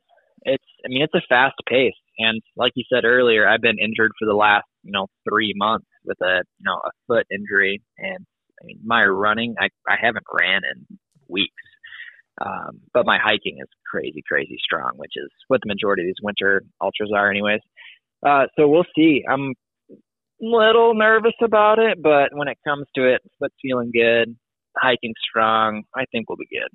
[0.42, 4.12] It's I mean it's a fast pace, and like you said earlier, I've been injured
[4.16, 8.24] for the last you know three months with a you know a foot injury, and
[8.60, 11.52] I mean my running I I haven't ran in weeks,
[12.40, 16.22] um, but my hiking is crazy crazy strong, which is what the majority of these
[16.22, 17.60] winter ultras are, anyways.
[18.24, 19.24] Uh, so we'll see.
[19.28, 19.52] I'm
[19.90, 19.94] a
[20.40, 24.36] little nervous about it, but when it comes to it, foot's feeling good,
[24.76, 25.84] hiking strong.
[25.94, 26.68] I think we'll be good.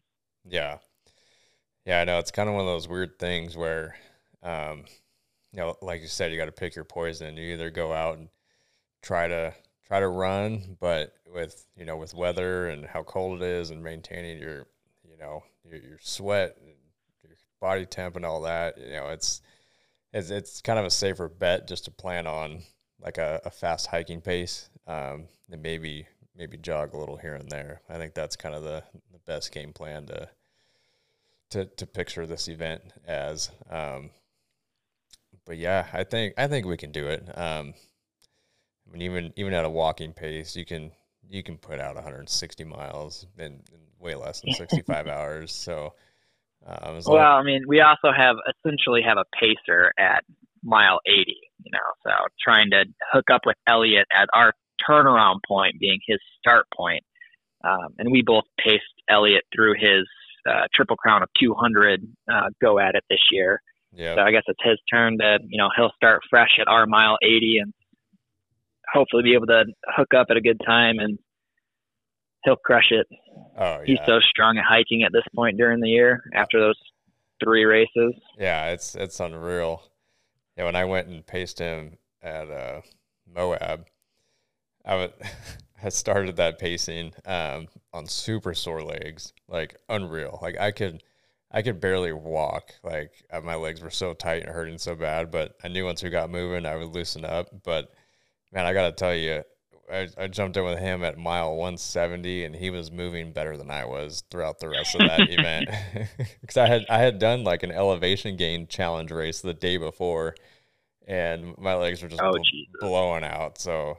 [0.46, 0.78] Yeah,
[1.86, 3.96] yeah, I know it's kind of one of those weird things where,
[4.44, 4.86] um,
[5.52, 7.38] you know, like you said, you got to pick your poison.
[7.38, 8.30] You either go out and
[9.02, 9.54] try to
[9.88, 13.84] try to run, but with you know with weather and how cold it is and
[13.84, 14.68] maintaining your
[15.10, 16.58] you know your, your sweat,
[17.24, 19.42] your body temp and all that, you know it's
[20.14, 22.62] it's it's kind of a safer bet just to plan on
[23.02, 27.50] like a, a fast hiking pace um, and maybe maybe jog a little here and
[27.50, 27.82] there.
[27.90, 30.30] I think that's kind of the, the best game plan to
[31.52, 33.52] to to picture this event as.
[33.70, 34.12] Um,
[35.46, 37.38] but yeah, I think I think we can do it.
[37.38, 37.74] Um,
[38.92, 40.92] I mean, even even at a walking pace, you can
[41.30, 43.62] you can put out 160 miles in, in
[44.00, 45.54] way less than 65 hours.
[45.54, 45.94] So,
[46.66, 50.24] um, well, like, I mean, we also have essentially have a pacer at
[50.64, 51.38] mile 80.
[51.64, 52.12] You know, so
[52.44, 54.54] trying to hook up with Elliot at our
[54.88, 57.04] turnaround point being his start point,
[57.64, 60.08] um, and we both paced Elliot through his
[60.50, 62.02] uh, triple crown of 200
[62.32, 63.62] uh, go at it this year.
[63.94, 64.16] Yeah.
[64.16, 67.18] So I guess it's his turn to, you know, he'll start fresh at our mile
[67.22, 67.74] 80 and
[68.92, 71.18] hopefully be able to hook up at a good time and
[72.44, 73.08] he'll crush it.
[73.58, 73.84] Oh, yeah.
[73.86, 76.80] He's so strong at hiking at this point during the year after those
[77.44, 78.14] three races.
[78.38, 79.84] Yeah, it's it's unreal.
[80.58, 82.82] Yeah, when I went and paced him at uh,
[83.34, 83.88] Moab,
[84.86, 85.12] I was
[85.84, 90.40] I started that pacing um, on super sore legs, like unreal.
[90.42, 91.04] Like I could
[91.52, 92.74] I could barely walk.
[92.84, 95.32] Like uh, my legs were so tight and hurting so bad.
[95.32, 97.50] But I knew once we got moving, I would loosen up.
[97.64, 97.92] But
[98.52, 99.44] man, I got to tell you,
[99.92, 103.70] I, I, jumped in with him at mile 170, and he was moving better than
[103.70, 105.70] I was throughout the rest of that event.
[106.42, 110.36] Because I had I had done like an elevation gain challenge race the day before,
[111.08, 113.58] and my legs were just oh, bl- blowing out.
[113.58, 113.98] So,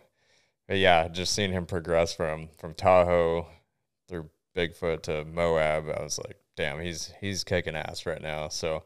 [0.66, 3.46] but yeah, just seeing him progress from from Tahoe
[4.08, 8.48] through Bigfoot to Moab, I was like, damn, he's he's kicking ass right now.
[8.48, 8.84] So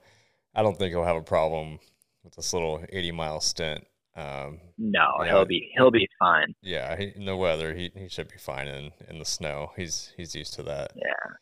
[0.54, 1.78] I don't think he'll have a problem
[2.24, 3.86] with this little 80 mile stint.
[4.16, 6.54] Um, no, he'll be he'll be fine.
[6.62, 9.72] Yeah, he, in the weather, he, he should be fine in in the snow.
[9.76, 10.92] He's he's used to that.
[10.96, 11.32] Yeah,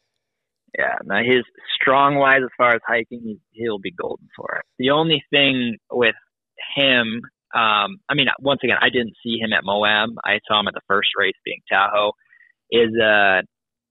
[0.78, 0.96] yeah.
[1.04, 1.44] Now his
[1.80, 4.64] strong wise as far as hiking, he, he'll be golden for it.
[4.78, 6.16] The only thing with
[6.74, 7.20] him,
[7.54, 10.10] um, I mean, once again, I didn't see him at Moab.
[10.24, 12.12] I saw him at the first race being Tahoe.
[12.72, 13.42] Is uh,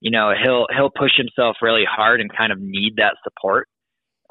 [0.02, 3.70] you know he'll he'll push himself really hard and kind of need that support.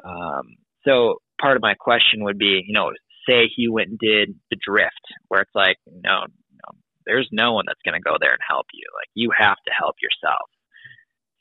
[0.04, 2.90] Um, so part of my question would be, you know,
[3.28, 7.64] say he went and did the drift, where it's like, no, no there's no one
[7.66, 8.84] that's going to go there and help you.
[8.94, 10.48] Like you have to help yourself.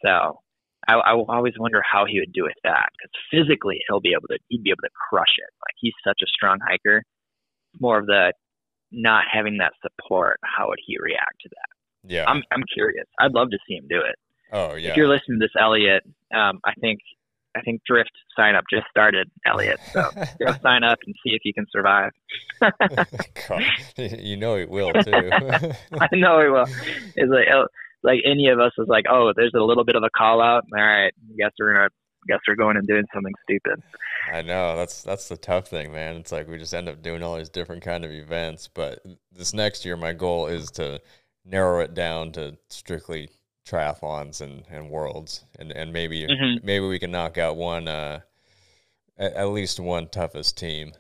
[0.03, 0.39] So
[0.87, 4.27] I, I always wonder how he would do with that because physically he'll be able
[4.29, 5.49] to he'd be able to crush it.
[5.61, 7.03] Like he's such a strong hiker.
[7.79, 8.33] More of the
[8.91, 10.39] not having that support.
[10.43, 12.11] How would he react to that?
[12.11, 13.05] Yeah, I'm I'm curious.
[13.19, 14.15] I'd love to see him do it.
[14.51, 14.91] Oh yeah.
[14.91, 16.99] If you're listening to this, Elliot, um, I think
[17.55, 19.79] I think Drift sign up just started, Elliott.
[19.91, 20.09] So
[20.39, 22.11] go sign up and see if you can survive.
[22.61, 23.63] God,
[23.97, 25.11] you know it will too.
[25.31, 26.65] I know it will.
[27.15, 27.67] It's like oh,
[28.03, 30.63] like any of us is like, oh, there's a little bit of a call out.
[30.75, 31.89] All right, I guess we're gonna
[32.27, 33.81] guess we're going and doing something stupid.
[34.31, 36.17] I know that's that's the tough thing, man.
[36.17, 38.69] It's like we just end up doing all these different kind of events.
[38.73, 41.01] But this next year, my goal is to
[41.45, 43.29] narrow it down to strictly
[43.67, 46.65] triathlons and, and worlds and, and maybe mm-hmm.
[46.65, 48.19] maybe we can knock out one uh,
[49.17, 50.91] at, at, least one toughest team.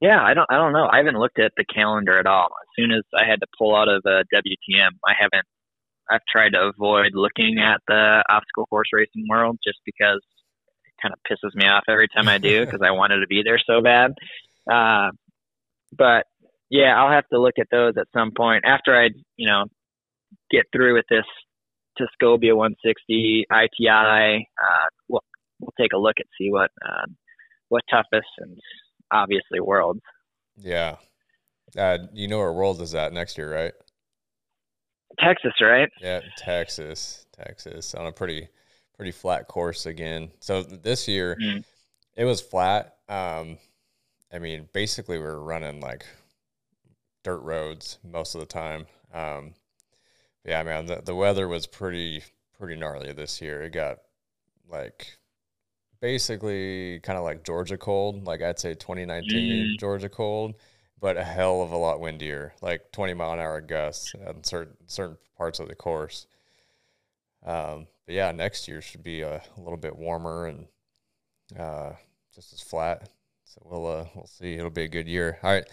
[0.00, 0.88] Yeah, I don't I don't know.
[0.90, 2.46] I haven't looked at the calendar at all.
[2.46, 5.46] As soon as I had to pull out of a WTM, I haven't
[6.10, 10.20] I've tried to avoid looking at the obstacle course racing world just because
[10.84, 13.42] it kind of pisses me off every time I do because I wanted to be
[13.42, 14.12] there so bad.
[14.70, 15.10] Uh,
[15.96, 16.26] but
[16.70, 19.64] yeah, I'll have to look at those at some point after I, you know,
[20.50, 21.24] get through with this
[21.98, 24.48] Tuscobia 160 ITI.
[24.62, 25.22] Uh, we'll
[25.60, 27.06] we'll take a look and see what uh,
[27.68, 28.58] what toughest and
[29.10, 30.00] obviously worlds.
[30.56, 30.96] Yeah,
[31.76, 33.72] uh, you know where worlds is at next year, right?
[35.20, 35.88] Texas, right?
[36.00, 38.48] Yeah, Texas, Texas on a pretty
[38.96, 40.30] pretty flat course again.
[40.40, 41.60] So this year mm-hmm.
[42.16, 42.96] it was flat.
[43.08, 43.58] Um,
[44.32, 46.06] I mean, basically we are running like
[47.22, 48.86] dirt roads most of the time.
[49.12, 49.54] Um,
[50.44, 52.22] yeah, man, the, the weather was pretty
[52.58, 53.62] pretty gnarly this year.
[53.62, 53.98] It got
[54.70, 55.18] like
[56.00, 59.80] basically kind of like Georgia cold, like I'd say 2019 mm.
[59.80, 60.54] Georgia cold,
[61.00, 64.76] but a hell of a lot windier, like 20 mile an hour gusts on certain
[64.86, 66.26] certain parts of the course.
[67.44, 70.66] Um, but yeah, next year should be a, a little bit warmer and
[71.58, 71.92] uh,
[72.34, 73.08] just as flat.
[73.44, 74.54] So we'll uh, we'll see.
[74.54, 75.38] It'll be a good year.
[75.42, 75.68] All right.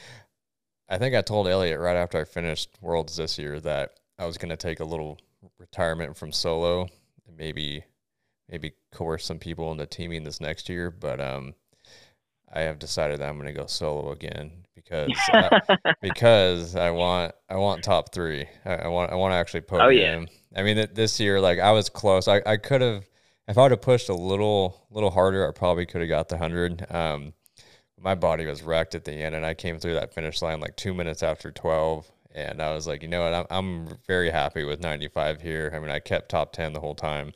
[0.87, 4.37] I think I told Elliot right after I finished Worlds this year that I was
[4.37, 5.17] going to take a little
[5.57, 6.87] retirement from solo
[7.27, 7.83] and maybe
[8.47, 11.55] maybe coerce some people into teaming this next year, but um,
[12.53, 15.61] I have decided that I'm going to go solo again because I,
[16.01, 18.45] because I want I want top three.
[18.63, 19.87] I, I want I want to actually podium.
[19.87, 20.59] Oh, yeah.
[20.59, 22.27] I mean, this year, like I was close.
[22.27, 23.05] I, I could have
[23.47, 26.37] if I would have pushed a little little harder, I probably could have got the
[26.37, 26.85] hundred.
[26.93, 27.33] Um,
[27.99, 30.75] my body was wrecked at the end, and I came through that finish line like
[30.75, 33.33] two minutes after twelve, and I was like, you know what?
[33.33, 35.71] I'm, I'm very happy with 95 here.
[35.73, 37.33] I mean, I kept top 10 the whole time,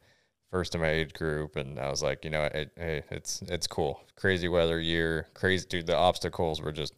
[0.52, 3.68] first in my age group, and I was like, you know, it, it, it's it's
[3.68, 4.02] cool.
[4.16, 5.88] Crazy weather year, crazy dude.
[5.88, 6.94] The obstacles were just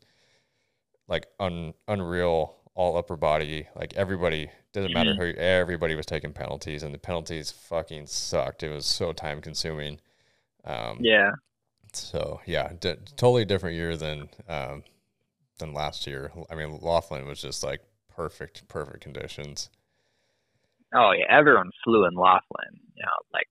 [1.08, 3.68] like un, unreal all upper body.
[3.76, 5.18] Like everybody doesn't matter Mhm.
[5.34, 5.40] who.
[5.40, 8.64] Everybody was taking penalties, and the penalties fucking sucked.
[8.64, 10.00] It was so time consuming.
[10.66, 11.32] Um, Yeah.
[11.94, 14.84] So yeah, d- totally different year than um,
[15.58, 16.32] than last year.
[16.52, 17.82] I mean, Laughlin was just like
[18.18, 19.70] perfect, perfect conditions.
[20.94, 22.82] Oh yeah, everyone flew in Laughlin.
[22.96, 23.48] You know, like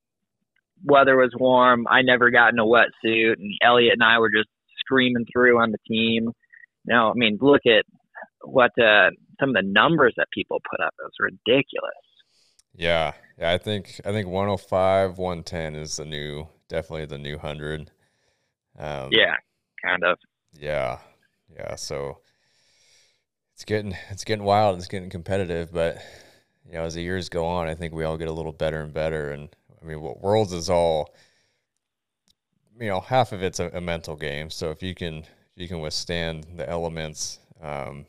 [0.84, 1.86] weather was warm.
[1.88, 4.48] I never got in a wetsuit, and Elliot and I were just
[4.80, 6.32] screaming through on the team.
[6.84, 7.84] No, I mean, look at
[8.42, 10.94] what uh, some of the numbers that people put up.
[10.98, 11.12] It was
[11.46, 11.94] ridiculous.
[12.74, 13.52] Yeah, yeah.
[13.52, 17.92] I think I think 105, 110 is the new, definitely the new hundred.
[18.78, 19.36] Um, Yeah,
[19.84, 20.18] kind of.
[20.58, 20.98] Yeah,
[21.54, 21.76] yeah.
[21.76, 22.18] So
[23.56, 24.74] it's getting it's getting wild.
[24.74, 25.96] and It's getting competitive, but
[26.66, 28.82] you know, as the years go on, I think we all get a little better
[28.82, 29.30] and better.
[29.30, 29.48] And
[29.80, 31.14] I mean, what Worlds is all,
[32.78, 34.50] you know, half of it's a, a mental game.
[34.50, 38.04] So if you can if you can withstand the elements, um,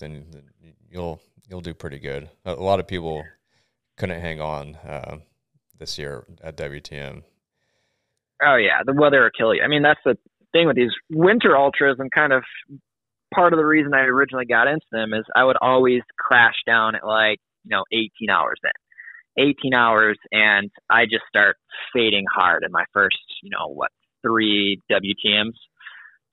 [0.00, 0.42] then, then
[0.90, 2.28] you'll you'll do pretty good.
[2.44, 3.22] A, a lot of people
[3.96, 5.18] couldn't hang on uh,
[5.78, 7.22] this year at WTM.
[8.42, 9.62] Oh yeah, the weather will kill you.
[9.62, 10.18] I mean, that's the
[10.50, 12.42] thing with these winter ultras, and kind of
[13.34, 16.94] part of the reason I originally got into them is I would always crash down
[16.94, 21.56] at like you know 18 hours in, 18 hours, and I just start
[21.92, 23.90] fading hard in my first you know what
[24.22, 25.56] three WTMs.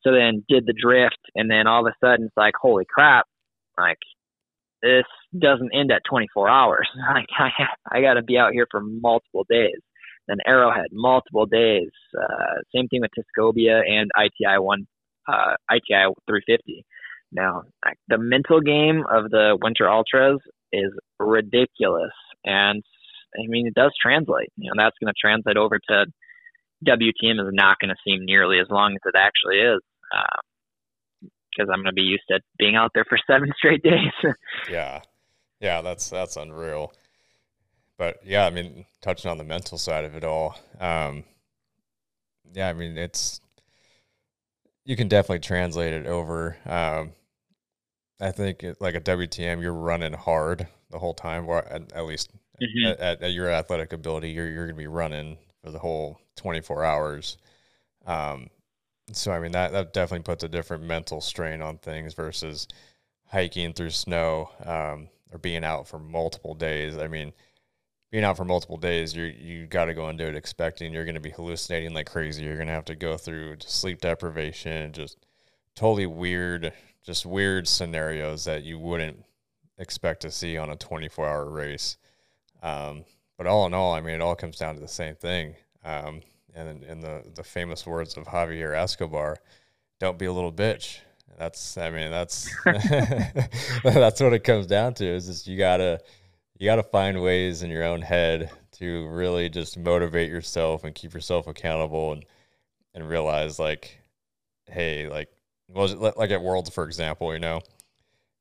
[0.04, 3.26] So then did the drift, and then all of a sudden it's like holy crap,
[3.78, 3.98] like
[4.82, 5.06] this
[5.38, 6.88] doesn't end at 24 hours.
[7.14, 9.82] Like I I got to be out here for multiple days
[10.28, 11.91] then Arrowhead, multiple days.
[12.18, 14.88] Uh, same thing with Tuscobia and ITI one,
[15.28, 16.86] uh, ITI 350.
[17.32, 17.63] Now,
[18.07, 20.39] the mental game of the Winter Ultras
[20.71, 22.13] is ridiculous,
[22.45, 22.82] and
[23.36, 24.49] I mean it does translate.
[24.55, 26.05] You know, that's going to translate over to
[26.86, 29.80] WTM is not going to seem nearly as long as it actually is.
[31.21, 34.13] Because I'm going to be used to being out there for seven straight days.
[34.69, 35.01] Yeah,
[35.59, 36.93] yeah, that's that's unreal.
[37.97, 41.23] But yeah, I mean, touching on the mental side of it all, um,
[42.53, 43.41] yeah, I mean, it's
[44.88, 46.57] you can definitely translate it over.
[46.65, 47.11] Um,
[48.19, 52.05] I think it, like a WTM, you're running hard the whole time, or at, at
[52.05, 52.31] least
[52.61, 52.91] Mhm.
[52.91, 56.83] at, at, at your athletic ability, you're you're gonna be running for the whole 24
[56.83, 57.38] hours.
[58.05, 58.49] Um,
[59.13, 62.67] so I mean that that definitely puts a different mental strain on things versus
[63.27, 66.97] hiking through snow um, or being out for multiple days.
[66.97, 67.33] I mean,
[68.12, 71.16] being out for multiple days, you you got to go into it expecting you're going
[71.16, 72.43] to be hallucinating like crazy.
[72.43, 75.18] You're going to have to go through sleep deprivation, just
[75.76, 79.24] totally weird, just weird scenarios that you wouldn't
[79.78, 81.97] expect to see on a 24 hour race.
[82.64, 83.03] Um,
[83.38, 85.55] but all in all, I mean, it all comes down to the same thing.
[85.84, 86.22] Um,
[86.55, 89.38] and in the the famous words of Javier Escobar,
[89.99, 90.99] "Don't be a little bitch."
[91.38, 92.49] That's, I mean, that's
[93.84, 95.05] that's what it comes down to.
[95.05, 96.01] Is just you gotta
[96.60, 101.14] you gotta find ways in your own head to really just motivate yourself and keep
[101.14, 102.26] yourself accountable and
[102.93, 103.99] and realize like,
[104.68, 105.30] hey, like,
[105.70, 107.62] was it like at Worlds for example, you know,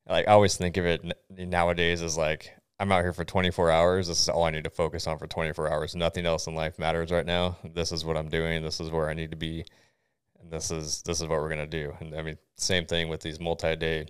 [0.08, 4.08] like I always think of it nowadays as like I'm out here for 24 hours.
[4.08, 5.94] This is all I need to focus on for 24 hours.
[5.94, 7.56] Nothing else in life matters right now.
[7.64, 8.62] This is what I'm doing.
[8.62, 9.64] This is where I need to be.
[10.40, 11.94] And this is this is what we're gonna do.
[12.00, 14.06] And I mean, same thing with these multi-day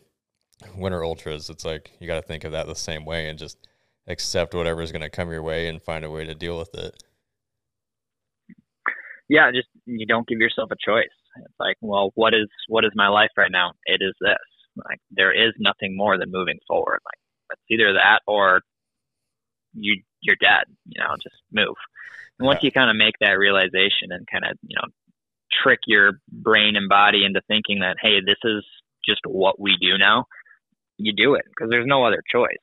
[0.76, 1.50] winter ultras.
[1.50, 3.66] It's like you got to think of that the same way and just
[4.06, 7.02] accept whatever is gonna come your way and find a way to deal with it.
[9.28, 11.06] yeah, just you don't give yourself a choice.
[11.38, 13.72] It's like, well, what is what is my life right now?
[13.84, 14.36] It is this.
[14.88, 17.00] Like there is nothing more than moving forward.
[17.04, 17.18] Like
[17.52, 18.62] it's either that or
[19.74, 20.64] you you're dead.
[20.86, 21.74] You know, just move.
[22.38, 22.66] And once Yeah.
[22.66, 24.88] you kind of make that realization and kind of you know
[25.62, 28.64] trick your brain and body into thinking that hey, this is
[29.06, 30.26] just what we do now,
[30.98, 32.56] you do it because there's no other choice.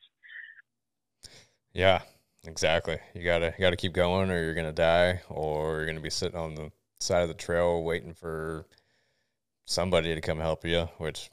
[1.73, 2.01] Yeah,
[2.45, 2.99] exactly.
[3.13, 6.37] You gotta you gotta keep going, or you're gonna die, or you're gonna be sitting
[6.37, 8.65] on the side of the trail waiting for
[9.65, 11.29] somebody to come help you, which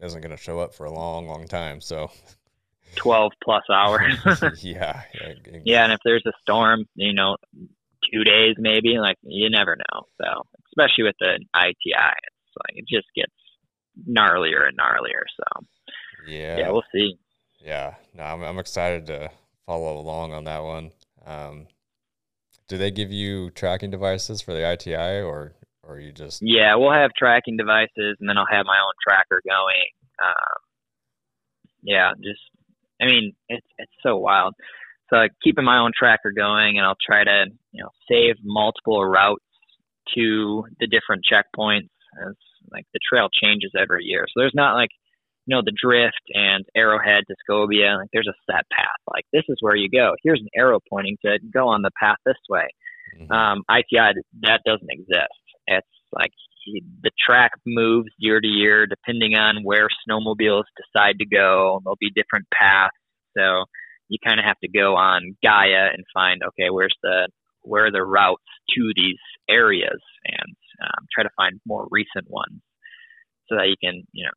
[0.00, 1.80] isn't gonna show up for a long, long time.
[1.80, 2.10] So,
[2.94, 4.18] Twelve plus hours.
[4.62, 5.32] yeah, yeah,
[5.64, 7.36] Yeah, and if there's a storm, you know,
[8.12, 10.02] two days maybe, like you never know.
[10.20, 13.32] So especially with the ITI, it's like it just gets
[14.08, 15.24] gnarlier and gnarlier.
[15.36, 15.66] So
[16.28, 17.18] yeah, yeah, we'll see.
[17.64, 17.94] yeah.
[18.14, 19.30] No, I'm I'm excited to
[19.72, 20.90] follow along on that one.
[21.24, 21.66] Um,
[22.68, 26.92] do they give you tracking devices for the ITI, or or you just Yeah, we'll
[26.92, 29.88] have tracking devices, and then I'll have my own tracker going.
[30.22, 30.58] Um,
[31.82, 32.40] yeah, just
[33.00, 34.54] I mean, it's it's so wild.
[35.10, 39.04] So like, keeping my own tracker going, and I'll try to you know save multiple
[39.04, 39.44] routes
[40.14, 41.88] to the different checkpoints.
[42.26, 42.34] As
[42.70, 44.90] like the trail changes every year, so there's not like
[45.46, 49.00] you know, the drift and Arrowhead Tuscobia, like there's a set path.
[49.12, 50.14] Like this is where you go.
[50.22, 52.68] Here's an arrow pointing to go on the path this way.
[53.18, 53.32] Mm-hmm.
[53.32, 55.42] Um, ITI that doesn't exist.
[55.66, 56.30] It's like
[57.02, 61.80] the track moves year to year depending on where snowmobiles decide to go.
[61.84, 62.94] There'll be different paths,
[63.36, 63.64] so
[64.08, 67.28] you kind of have to go on Gaia and find okay, where's the
[67.62, 68.42] where are the routes
[68.76, 69.18] to these
[69.50, 72.60] areas, and um, try to find more recent ones
[73.48, 74.30] so that you can you know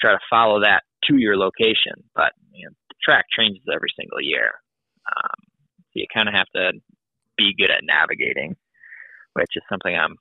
[0.00, 2.02] try to follow that to your location.
[2.14, 4.52] But you know, the track changes every single year,
[5.06, 5.40] um,
[5.78, 6.72] so you kind of have to
[7.36, 8.56] be good at navigating,
[9.34, 10.16] which is something I'm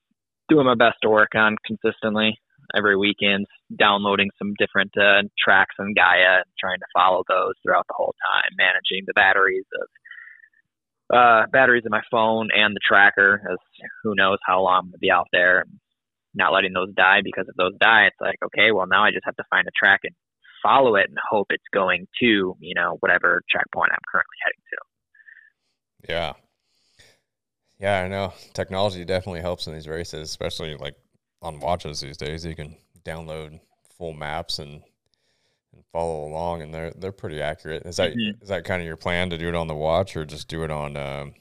[0.50, 2.38] doing my best to work on consistently
[2.76, 3.46] every weekend,
[3.78, 8.16] downloading some different uh, tracks on Gaia and trying to follow those throughout the whole
[8.34, 9.88] time, managing the batteries of
[11.16, 13.58] uh, batteries in my phone and the tracker, as
[14.04, 15.66] who knows how long I'm gonna be out there.
[16.36, 19.26] Not letting those die because if those die, it's like okay, well now I just
[19.26, 20.16] have to find a track and
[20.62, 24.78] follow it and hope it's going to you know whatever checkpoint I'm currently heading to.
[26.14, 26.34] Yeah,
[27.80, 28.34] yeah, I know.
[28.54, 30.96] Technology definitely helps in these races, especially like
[31.42, 32.46] on watches these days.
[32.46, 33.60] You can download
[33.98, 34.82] full maps and
[35.74, 37.86] and follow along, and they're they're pretty accurate.
[37.86, 38.42] Is that mm-hmm.
[38.42, 40.64] is that kind of your plan to do it on the watch, or just do
[40.64, 41.34] it on um,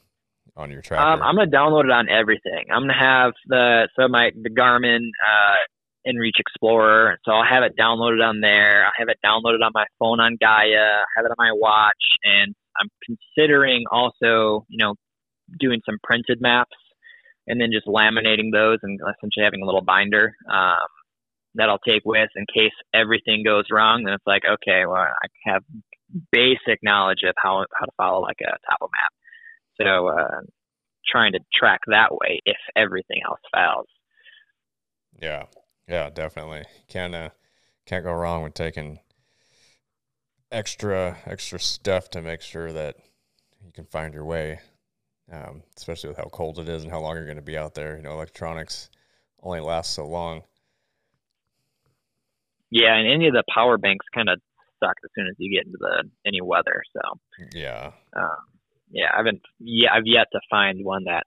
[0.55, 1.05] on your tracker?
[1.05, 2.65] Um, I'm gonna download it on everything.
[2.71, 7.73] I'm gonna have the so my the Garmin uh, InReach Explorer, so I'll have it
[7.79, 8.85] downloaded on there.
[8.85, 11.01] I have it downloaded on my phone on Gaia.
[11.01, 11.93] I have it on my watch,
[12.23, 14.95] and I'm considering also, you know,
[15.59, 16.75] doing some printed maps
[17.47, 20.89] and then just laminating those and essentially having a little binder um,
[21.55, 24.03] that I'll take with in case everything goes wrong.
[24.03, 25.63] Then it's like, okay, well, I have
[26.31, 29.11] basic knowledge of how how to follow like a topo map.
[29.81, 30.41] So uh,
[31.05, 33.87] trying to track that way if everything else fails.
[35.21, 35.45] Yeah,
[35.87, 36.63] yeah, definitely.
[36.87, 37.29] Can't uh,
[37.85, 38.99] can't go wrong with taking
[40.51, 42.95] extra extra stuff to make sure that
[43.65, 44.59] you can find your way
[45.31, 47.73] um, especially with how cold it is and how long you're going to be out
[47.73, 47.97] there.
[47.97, 48.89] You know, electronics
[49.41, 50.43] only last so long.
[52.69, 54.39] Yeah, and any of the power banks kind of
[54.79, 56.83] suck as soon as you get into the any weather.
[56.93, 58.45] So yeah, um,
[58.89, 59.41] yeah, I haven't.
[59.59, 61.23] Yeah, I've yet to find one that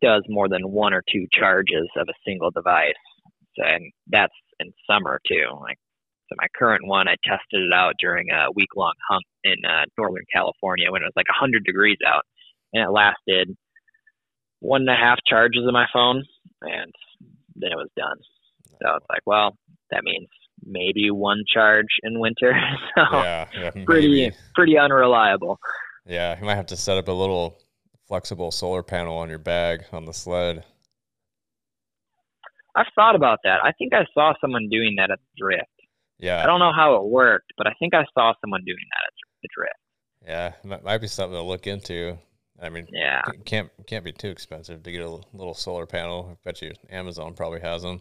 [0.00, 2.92] does more than one or two charges of a single device,
[3.56, 5.46] so, and that's in summer too.
[5.60, 5.78] Like
[6.28, 9.84] so, my current one, I tested it out during a week long hunt in uh,
[9.98, 12.24] Northern California when it was like 100 degrees out,
[12.72, 13.54] and it lasted
[14.60, 16.24] one and a half charges of my phone,
[16.62, 16.92] and
[17.56, 18.16] then it was done.
[18.82, 19.56] So it's like, well,
[19.90, 20.28] that means
[20.64, 22.52] maybe one charge in winter.
[22.96, 25.58] so yeah, yeah pretty pretty unreliable.
[26.06, 27.58] Yeah, you might have to set up a little
[28.06, 30.64] flexible solar panel on your bag on the sled.
[32.76, 33.60] I've thought about that.
[33.62, 35.68] I think I saw someone doing that at the drift.
[36.18, 36.42] Yeah.
[36.42, 39.12] I don't know how it worked, but I think I saw someone doing that at
[39.42, 39.74] the drift.
[40.26, 42.18] Yeah, it might be something to look into.
[42.62, 46.30] I mean, yeah, can't can't be too expensive to get a little solar panel.
[46.30, 48.00] I bet you Amazon probably has them.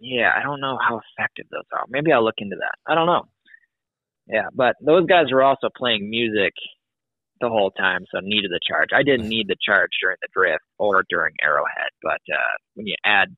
[0.00, 1.84] Yeah, I don't know how effective those are.
[1.88, 2.90] Maybe I'll look into that.
[2.90, 3.28] I don't know.
[4.26, 6.54] Yeah, but those guys were also playing music
[7.40, 8.90] the whole time, so needed the charge.
[8.94, 12.94] I didn't need the charge during the drift or during Arrowhead, but uh, when you
[13.04, 13.34] add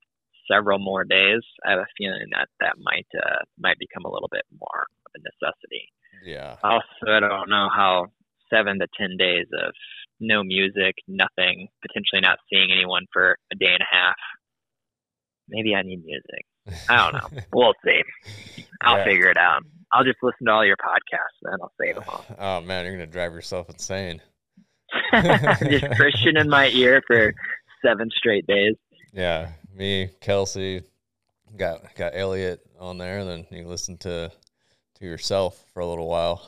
[0.51, 4.29] several more days, I have a feeling that that might uh, might become a little
[4.31, 5.91] bit more of a necessity.
[6.25, 6.55] Yeah.
[6.63, 8.07] Also, I don't know how
[8.49, 9.73] seven to ten days of
[10.19, 14.15] no music, nothing, potentially not seeing anyone for a day and a half.
[15.47, 16.45] Maybe I need music.
[16.89, 17.41] I don't know.
[17.53, 18.01] we'll see.
[18.81, 19.03] I'll yeah.
[19.05, 19.63] figure it out.
[19.91, 22.25] I'll just listen to all your podcasts, then I'll save them all.
[22.39, 24.21] Oh man, you're gonna drive yourself insane.
[25.13, 27.33] just Christian in my ear for
[27.85, 28.75] seven straight days.
[29.13, 30.83] Yeah, me, Kelsey,
[31.57, 34.31] got got Elliot on there, and then you listen to
[34.99, 36.41] to yourself for a little while.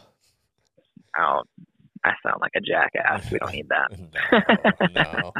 [1.17, 1.41] Oh,
[2.03, 3.31] I sound like a jackass.
[3.31, 4.91] We don't need that.
[4.95, 5.33] no.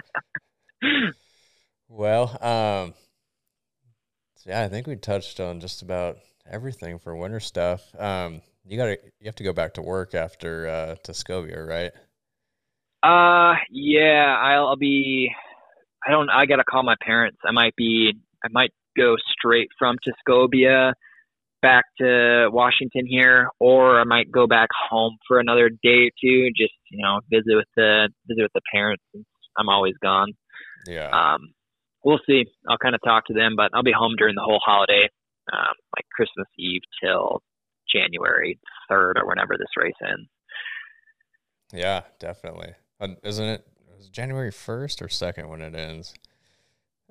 [0.82, 1.12] no.
[1.88, 2.94] well, um,
[4.46, 6.18] yeah, I think we touched on just about
[6.52, 7.82] everything for winter stuff.
[7.98, 11.92] Um, you got to you have to go back to work after uh, Tuscobia, right?
[13.02, 15.32] Uh, yeah, I'll, I'll be.
[16.06, 16.30] I don't.
[16.30, 17.40] I got to call my parents.
[17.44, 18.14] I might be.
[18.44, 20.94] I might go straight from Tuscobia
[21.62, 26.50] back to Washington here, or I might go back home for another day or two,
[26.56, 29.04] just you know visit with the visit with the parents.
[29.58, 30.34] I'm always gone.
[30.88, 31.10] Yeah.
[31.10, 31.54] Um,
[32.04, 32.46] we'll see.
[32.70, 35.10] I'll kind of talk to them, but I'll be home during the whole holiday,
[35.52, 37.42] um, like Christmas Eve till
[37.94, 40.30] January third or whenever this race ends.
[41.74, 42.74] Yeah, definitely.
[43.24, 43.68] Isn't it,
[44.00, 46.14] it January first or second when it ends?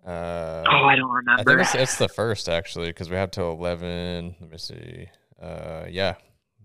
[0.07, 1.45] Uh, oh, I don't I remember.
[1.45, 4.35] think it's, it's the first actually because we have till eleven.
[4.41, 5.09] Let me see.
[5.41, 6.15] Uh, yeah,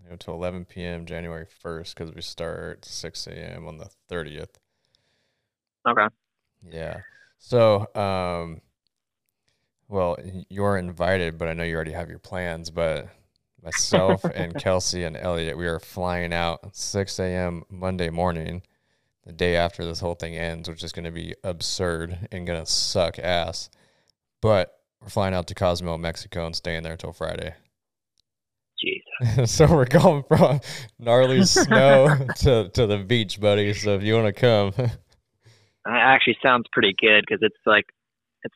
[0.04, 1.06] we have till eleven p.m.
[1.06, 3.68] January first because we start six a.m.
[3.68, 4.58] on the thirtieth.
[5.88, 6.08] okay.
[6.70, 7.02] Yeah.
[7.38, 8.62] So, um,
[9.88, 10.18] well,
[10.50, 12.70] you're invited, but I know you already have your plans.
[12.70, 13.08] But
[13.64, 17.64] myself and Kelsey and Elliot, we are flying out 6 a.m.
[17.70, 18.64] Monday morning,
[19.26, 22.64] the day after this whole thing ends, which is going to be absurd and going
[22.64, 23.70] to suck ass.
[24.42, 27.56] But we're flying out to Cosmo, Mexico, and staying there until Friday.
[28.84, 29.48] Jeez.
[29.48, 30.60] so we're going from
[31.00, 33.74] gnarly snow to, to the beach, buddy.
[33.74, 34.90] So if you want to come, That
[35.86, 37.86] actually sounds pretty good because it's like
[38.46, 38.56] it's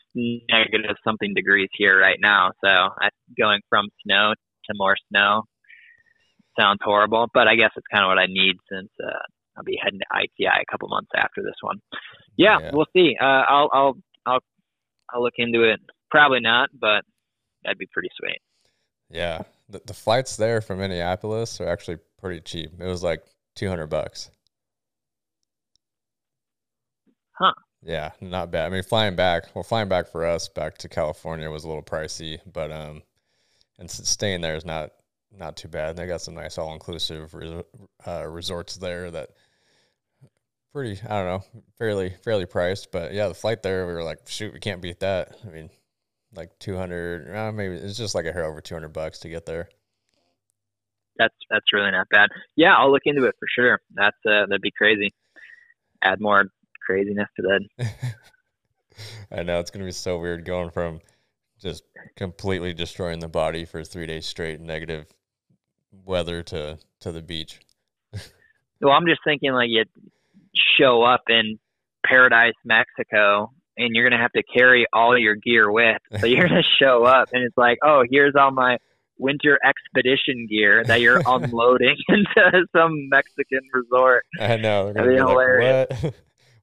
[0.50, 2.52] negative something degrees here right now.
[2.64, 4.34] So I, going from snow
[4.66, 5.44] to more snow
[6.60, 9.12] sounds horrible, but I guess it's kind of what I need since uh,
[9.58, 11.78] I'll be heading to ITI a couple months after this one.
[12.38, 12.72] Yeah, Yeah.
[12.74, 13.16] we'll see.
[13.20, 14.40] Uh, I'll I'll I'll
[15.12, 15.80] I'll look into it.
[16.12, 17.04] Probably not, but
[17.64, 18.40] that'd be pretty sweet.
[19.10, 22.72] Yeah, the, the flights there from Minneapolis are actually pretty cheap.
[22.80, 23.24] It was like
[23.56, 24.30] two hundred bucks.
[27.34, 27.54] Huh.
[27.82, 28.66] Yeah, not bad.
[28.66, 31.84] I mean, flying back, well, flying back for us back to California was a little
[31.84, 33.04] pricey, but um,
[33.78, 34.92] and staying there is not
[35.32, 35.96] not too bad.
[35.96, 37.64] They got some nice all inclusive re-
[38.06, 39.30] uh, resorts there that
[40.74, 44.28] pretty I don't know fairly fairly priced, but yeah, the flight there we were like
[44.28, 45.38] shoot we can't beat that.
[45.48, 45.70] I mean,
[46.34, 49.30] like two hundred, uh, maybe it's just like a hair over two hundred bucks to
[49.30, 49.70] get there.
[51.18, 52.30] That's that's really not bad.
[52.58, 53.80] Yeah, I'll look into it for sure.
[53.94, 55.14] That's uh, that'd be crazy.
[56.02, 56.46] Add more
[56.90, 57.42] craziness to
[57.78, 57.94] that.
[59.32, 61.00] I know it's gonna be so weird going from
[61.62, 61.84] just
[62.16, 65.06] completely destroying the body for three days straight, in negative
[66.06, 67.60] weather to to the beach.
[68.82, 69.84] Well, I'm just thinking like you
[70.80, 71.60] show up in
[72.06, 75.98] Paradise, Mexico, and you're gonna have to carry all your gear with.
[76.18, 78.78] So you're gonna show up, and it's like, oh, here's all my
[79.18, 84.24] winter expedition gear that you're unloading into some Mexican resort.
[84.40, 84.94] I know.
[84.94, 86.04] They're That'd gonna be like, hilarious.
[86.04, 86.14] what?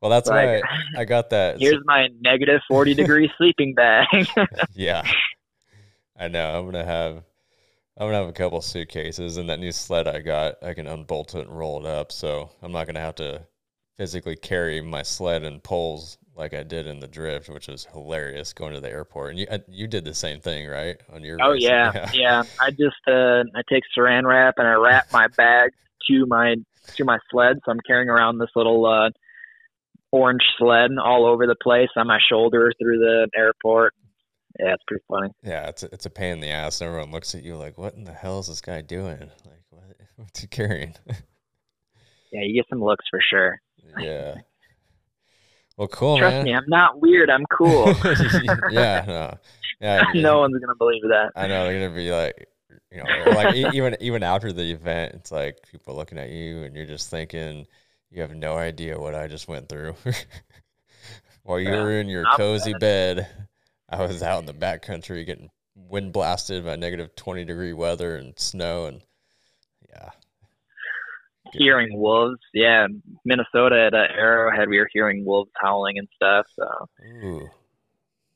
[0.00, 1.56] Well, that's Like, why I got that.
[1.60, 4.06] Here's my negative 40 degree sleeping bag.
[4.74, 5.02] yeah,
[6.18, 6.58] I know.
[6.58, 7.22] I'm gonna have.
[7.98, 11.34] I'm gonna have a couple suitcases, and that new sled I got, I can unbolt
[11.34, 12.12] it and roll it up.
[12.12, 13.46] So I'm not gonna have to
[13.96, 18.52] physically carry my sled and poles like I did in the drift, which was hilarious
[18.52, 19.30] going to the airport.
[19.30, 21.00] And you, uh, you did the same thing, right?
[21.12, 21.62] On your oh race?
[21.64, 22.42] yeah, yeah.
[22.60, 25.70] I just uh, I take Saran wrap and I wrap my bag
[26.08, 26.56] to my
[26.96, 29.10] to my sled, so I'm carrying around this little uh,
[30.16, 33.94] orange sled all over the place on my shoulder through the airport.
[34.58, 35.30] Yeah, it's pretty funny.
[35.42, 36.80] Yeah, it's a, it's a pain in the ass.
[36.80, 39.20] Everyone looks at you like, "What in the hell is this guy doing?
[39.44, 39.84] Like, what,
[40.16, 40.94] what's he carrying?"
[42.32, 43.60] Yeah, you get some looks for sure.
[43.98, 44.34] yeah.
[45.76, 46.44] Well, cool, Trust man.
[46.44, 47.30] me, I'm not weird.
[47.30, 47.86] I'm cool.
[48.70, 49.34] yeah, no,
[49.80, 50.02] yeah.
[50.14, 51.30] no one's gonna believe that.
[51.36, 52.46] I know they're gonna be like,
[52.90, 56.74] you know, like even even after the event, it's like people looking at you, and
[56.74, 57.66] you're just thinking,
[58.10, 59.94] you have no idea what I just went through.
[61.42, 63.28] While you were in your cozy bed,
[63.88, 68.38] I was out in the backcountry getting wind blasted by negative twenty degree weather and
[68.38, 69.02] snow, and
[69.88, 70.10] yeah,
[71.52, 71.62] Good.
[71.62, 72.88] Hearing wolves, yeah.
[73.24, 76.46] Minnesota at uh, Arrowhead, we were hearing wolves howling and stuff.
[76.56, 76.88] So
[77.22, 77.48] ooh,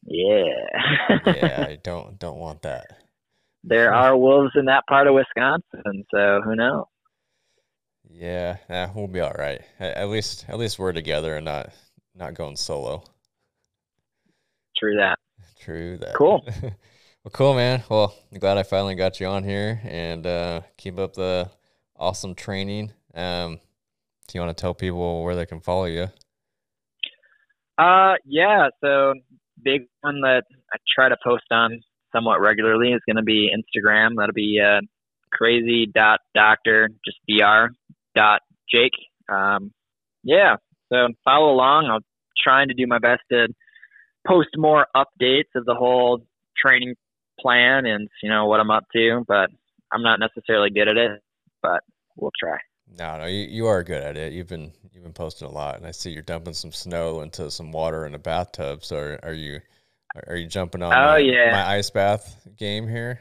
[0.05, 2.99] yeah, yeah, I don't don't want that.
[3.65, 6.05] there are wolves in that part of Wisconsin.
[6.11, 6.85] So who knows?
[8.13, 9.61] Yeah, nah, we'll be all right.
[9.79, 11.71] At, at least at least we're together and not
[12.15, 13.05] not going solo.
[14.77, 15.19] True that.
[15.61, 16.15] True that.
[16.15, 16.45] Cool.
[16.63, 17.83] well, cool, man.
[17.89, 21.51] Well, I'm glad I finally got you on here and uh, keep up the
[21.97, 22.93] awesome training.
[23.15, 23.61] Um,
[24.27, 26.09] do you want to tell people where they can follow you?
[27.79, 28.69] Uh, yeah.
[28.83, 29.15] So
[29.63, 31.81] big one that I try to post on
[32.13, 34.17] somewhat regularly is going to be Instagram.
[34.17, 34.81] That'll be uh,
[35.33, 37.71] crazy dot doctor just dr
[38.15, 38.41] dot
[38.73, 38.93] Jake.
[39.29, 39.73] Um,
[40.23, 40.57] yeah.
[40.93, 41.87] So follow along.
[41.87, 42.01] I'm
[42.43, 43.49] trying to do my best to
[44.27, 46.21] post more updates of the whole
[46.57, 46.95] training
[47.39, 49.51] plan and you know what I'm up to, but
[49.93, 51.21] I'm not necessarily good at it.
[51.63, 51.81] But
[52.17, 52.59] we'll try.
[52.99, 54.33] No, no, you, you are good at it.
[54.33, 57.51] You've been you've been posting a lot, and I see you're dumping some snow into
[57.51, 58.83] some water in a bathtub.
[58.85, 59.61] So are, are you
[60.27, 61.53] are you jumping on Oh, my, yeah.
[61.53, 63.21] my ice bath game here?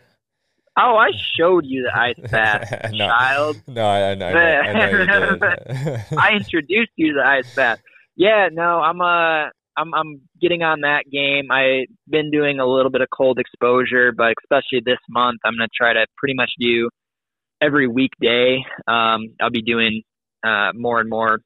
[0.81, 3.07] Oh, I showed you the ice bath, No.
[3.07, 3.57] child.
[3.67, 6.17] No, I, I know, I know, I know you did.
[6.17, 7.79] I introduced you to the ice bath.
[8.15, 11.51] Yeah, no, I'm uh I'm I'm getting on that game.
[11.51, 15.67] I've been doing a little bit of cold exposure, but especially this month, I'm gonna
[15.75, 16.89] try to pretty much do
[17.61, 18.63] every weekday.
[18.87, 20.03] Um, I'll be doing
[20.43, 21.39] uh more and more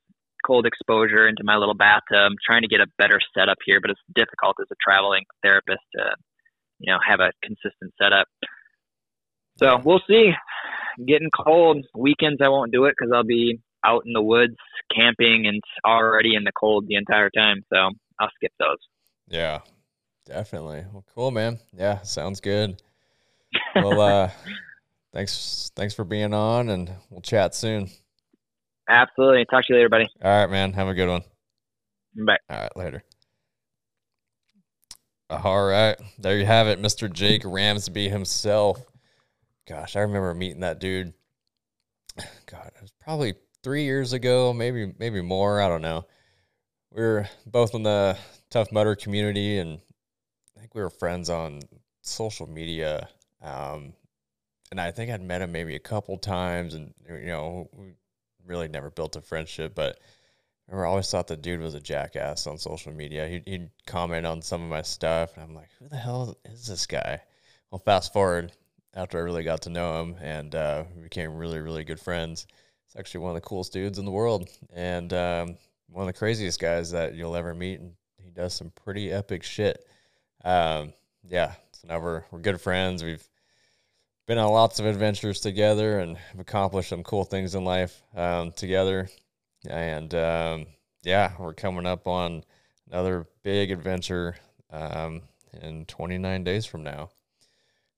[0.45, 2.17] cold exposure into my little bathtub.
[2.31, 5.81] I'm trying to get a better setup here, but it's difficult as a traveling therapist
[5.95, 6.15] to,
[6.79, 8.27] you know, have a consistent setup.
[9.58, 10.32] So we'll see.
[11.06, 11.86] Getting cold.
[11.95, 14.56] Weekends I won't do it because I'll be out in the woods
[14.95, 17.64] camping and already in the cold the entire time.
[17.72, 18.78] So I'll skip those.
[19.28, 19.60] Yeah,
[20.26, 20.86] definitely.
[20.91, 21.60] Well, cool, man.
[21.76, 22.82] Yeah, sounds good.
[23.76, 24.30] Well, uh,
[25.14, 27.89] thanks, thanks for being on, and we'll chat soon.
[28.89, 29.45] Absolutely.
[29.45, 30.08] Talk to you later, buddy.
[30.24, 30.74] All right, man.
[30.74, 31.24] Have a good one.
[32.16, 32.38] Bye.
[32.49, 33.04] All right, later.
[35.30, 37.12] All right, there you have it, Mr.
[37.12, 38.86] Jake Ramsby himself.
[39.68, 41.14] Gosh, I remember meeting that dude.
[42.45, 45.61] God, it was probably three years ago, maybe maybe more.
[45.61, 46.05] I don't know.
[46.91, 48.18] We were both in the
[48.49, 49.80] Tough Mudder community, and
[50.55, 51.61] I think we were friends on
[52.01, 53.07] social media.
[53.41, 53.93] Um,
[54.70, 57.93] and I think I'd met him maybe a couple times, and you know, we
[58.45, 59.74] really never built a friendship.
[59.76, 59.97] But
[60.72, 63.28] I always thought the dude was a jackass on social media.
[63.28, 66.68] He'd, he'd comment on some of my stuff, and I'm like, who the hell is
[66.68, 67.22] this guy?
[67.72, 68.51] Well, fast forward
[68.94, 72.48] after I really got to know him, and uh, we became really, really good friends.
[72.86, 75.58] He's actually one of the coolest dudes in the world, and um,
[75.89, 77.80] one of the craziest guys that you'll ever meet.
[77.80, 79.86] And he does some pretty epic shit.
[80.44, 80.94] Um,
[81.28, 83.04] yeah, so now we're we're good friends.
[83.04, 83.28] We've
[84.26, 88.52] been on lots of adventures together and have accomplished some cool things in life um,
[88.52, 89.10] together.
[89.70, 90.66] And um,
[91.04, 92.44] yeah, we're coming up on
[92.89, 94.36] another big adventure
[94.72, 95.22] um,
[95.62, 97.10] in 29 days from now.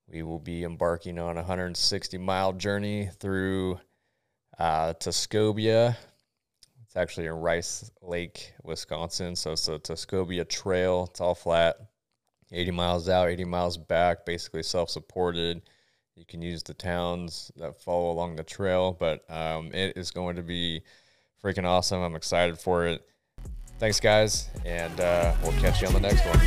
[0.08, 3.80] We will be embarking on a 160 mile journey through
[4.60, 5.97] uh, Tuscobia.
[6.84, 9.36] It's actually in Rice Lake, Wisconsin.
[9.36, 11.08] So it's a Tuscobia Trail.
[11.10, 11.78] It's all flat,
[12.51, 15.62] 80 miles out, 80 miles back, basically self supported.
[16.16, 20.38] You can use the towns that follow along the trail, but um, it is going
[20.38, 20.82] to be
[21.43, 22.01] freaking awesome.
[22.01, 23.06] I'm excited for it.
[23.80, 26.39] Thanks, guys, and uh, we'll catch you on the next one.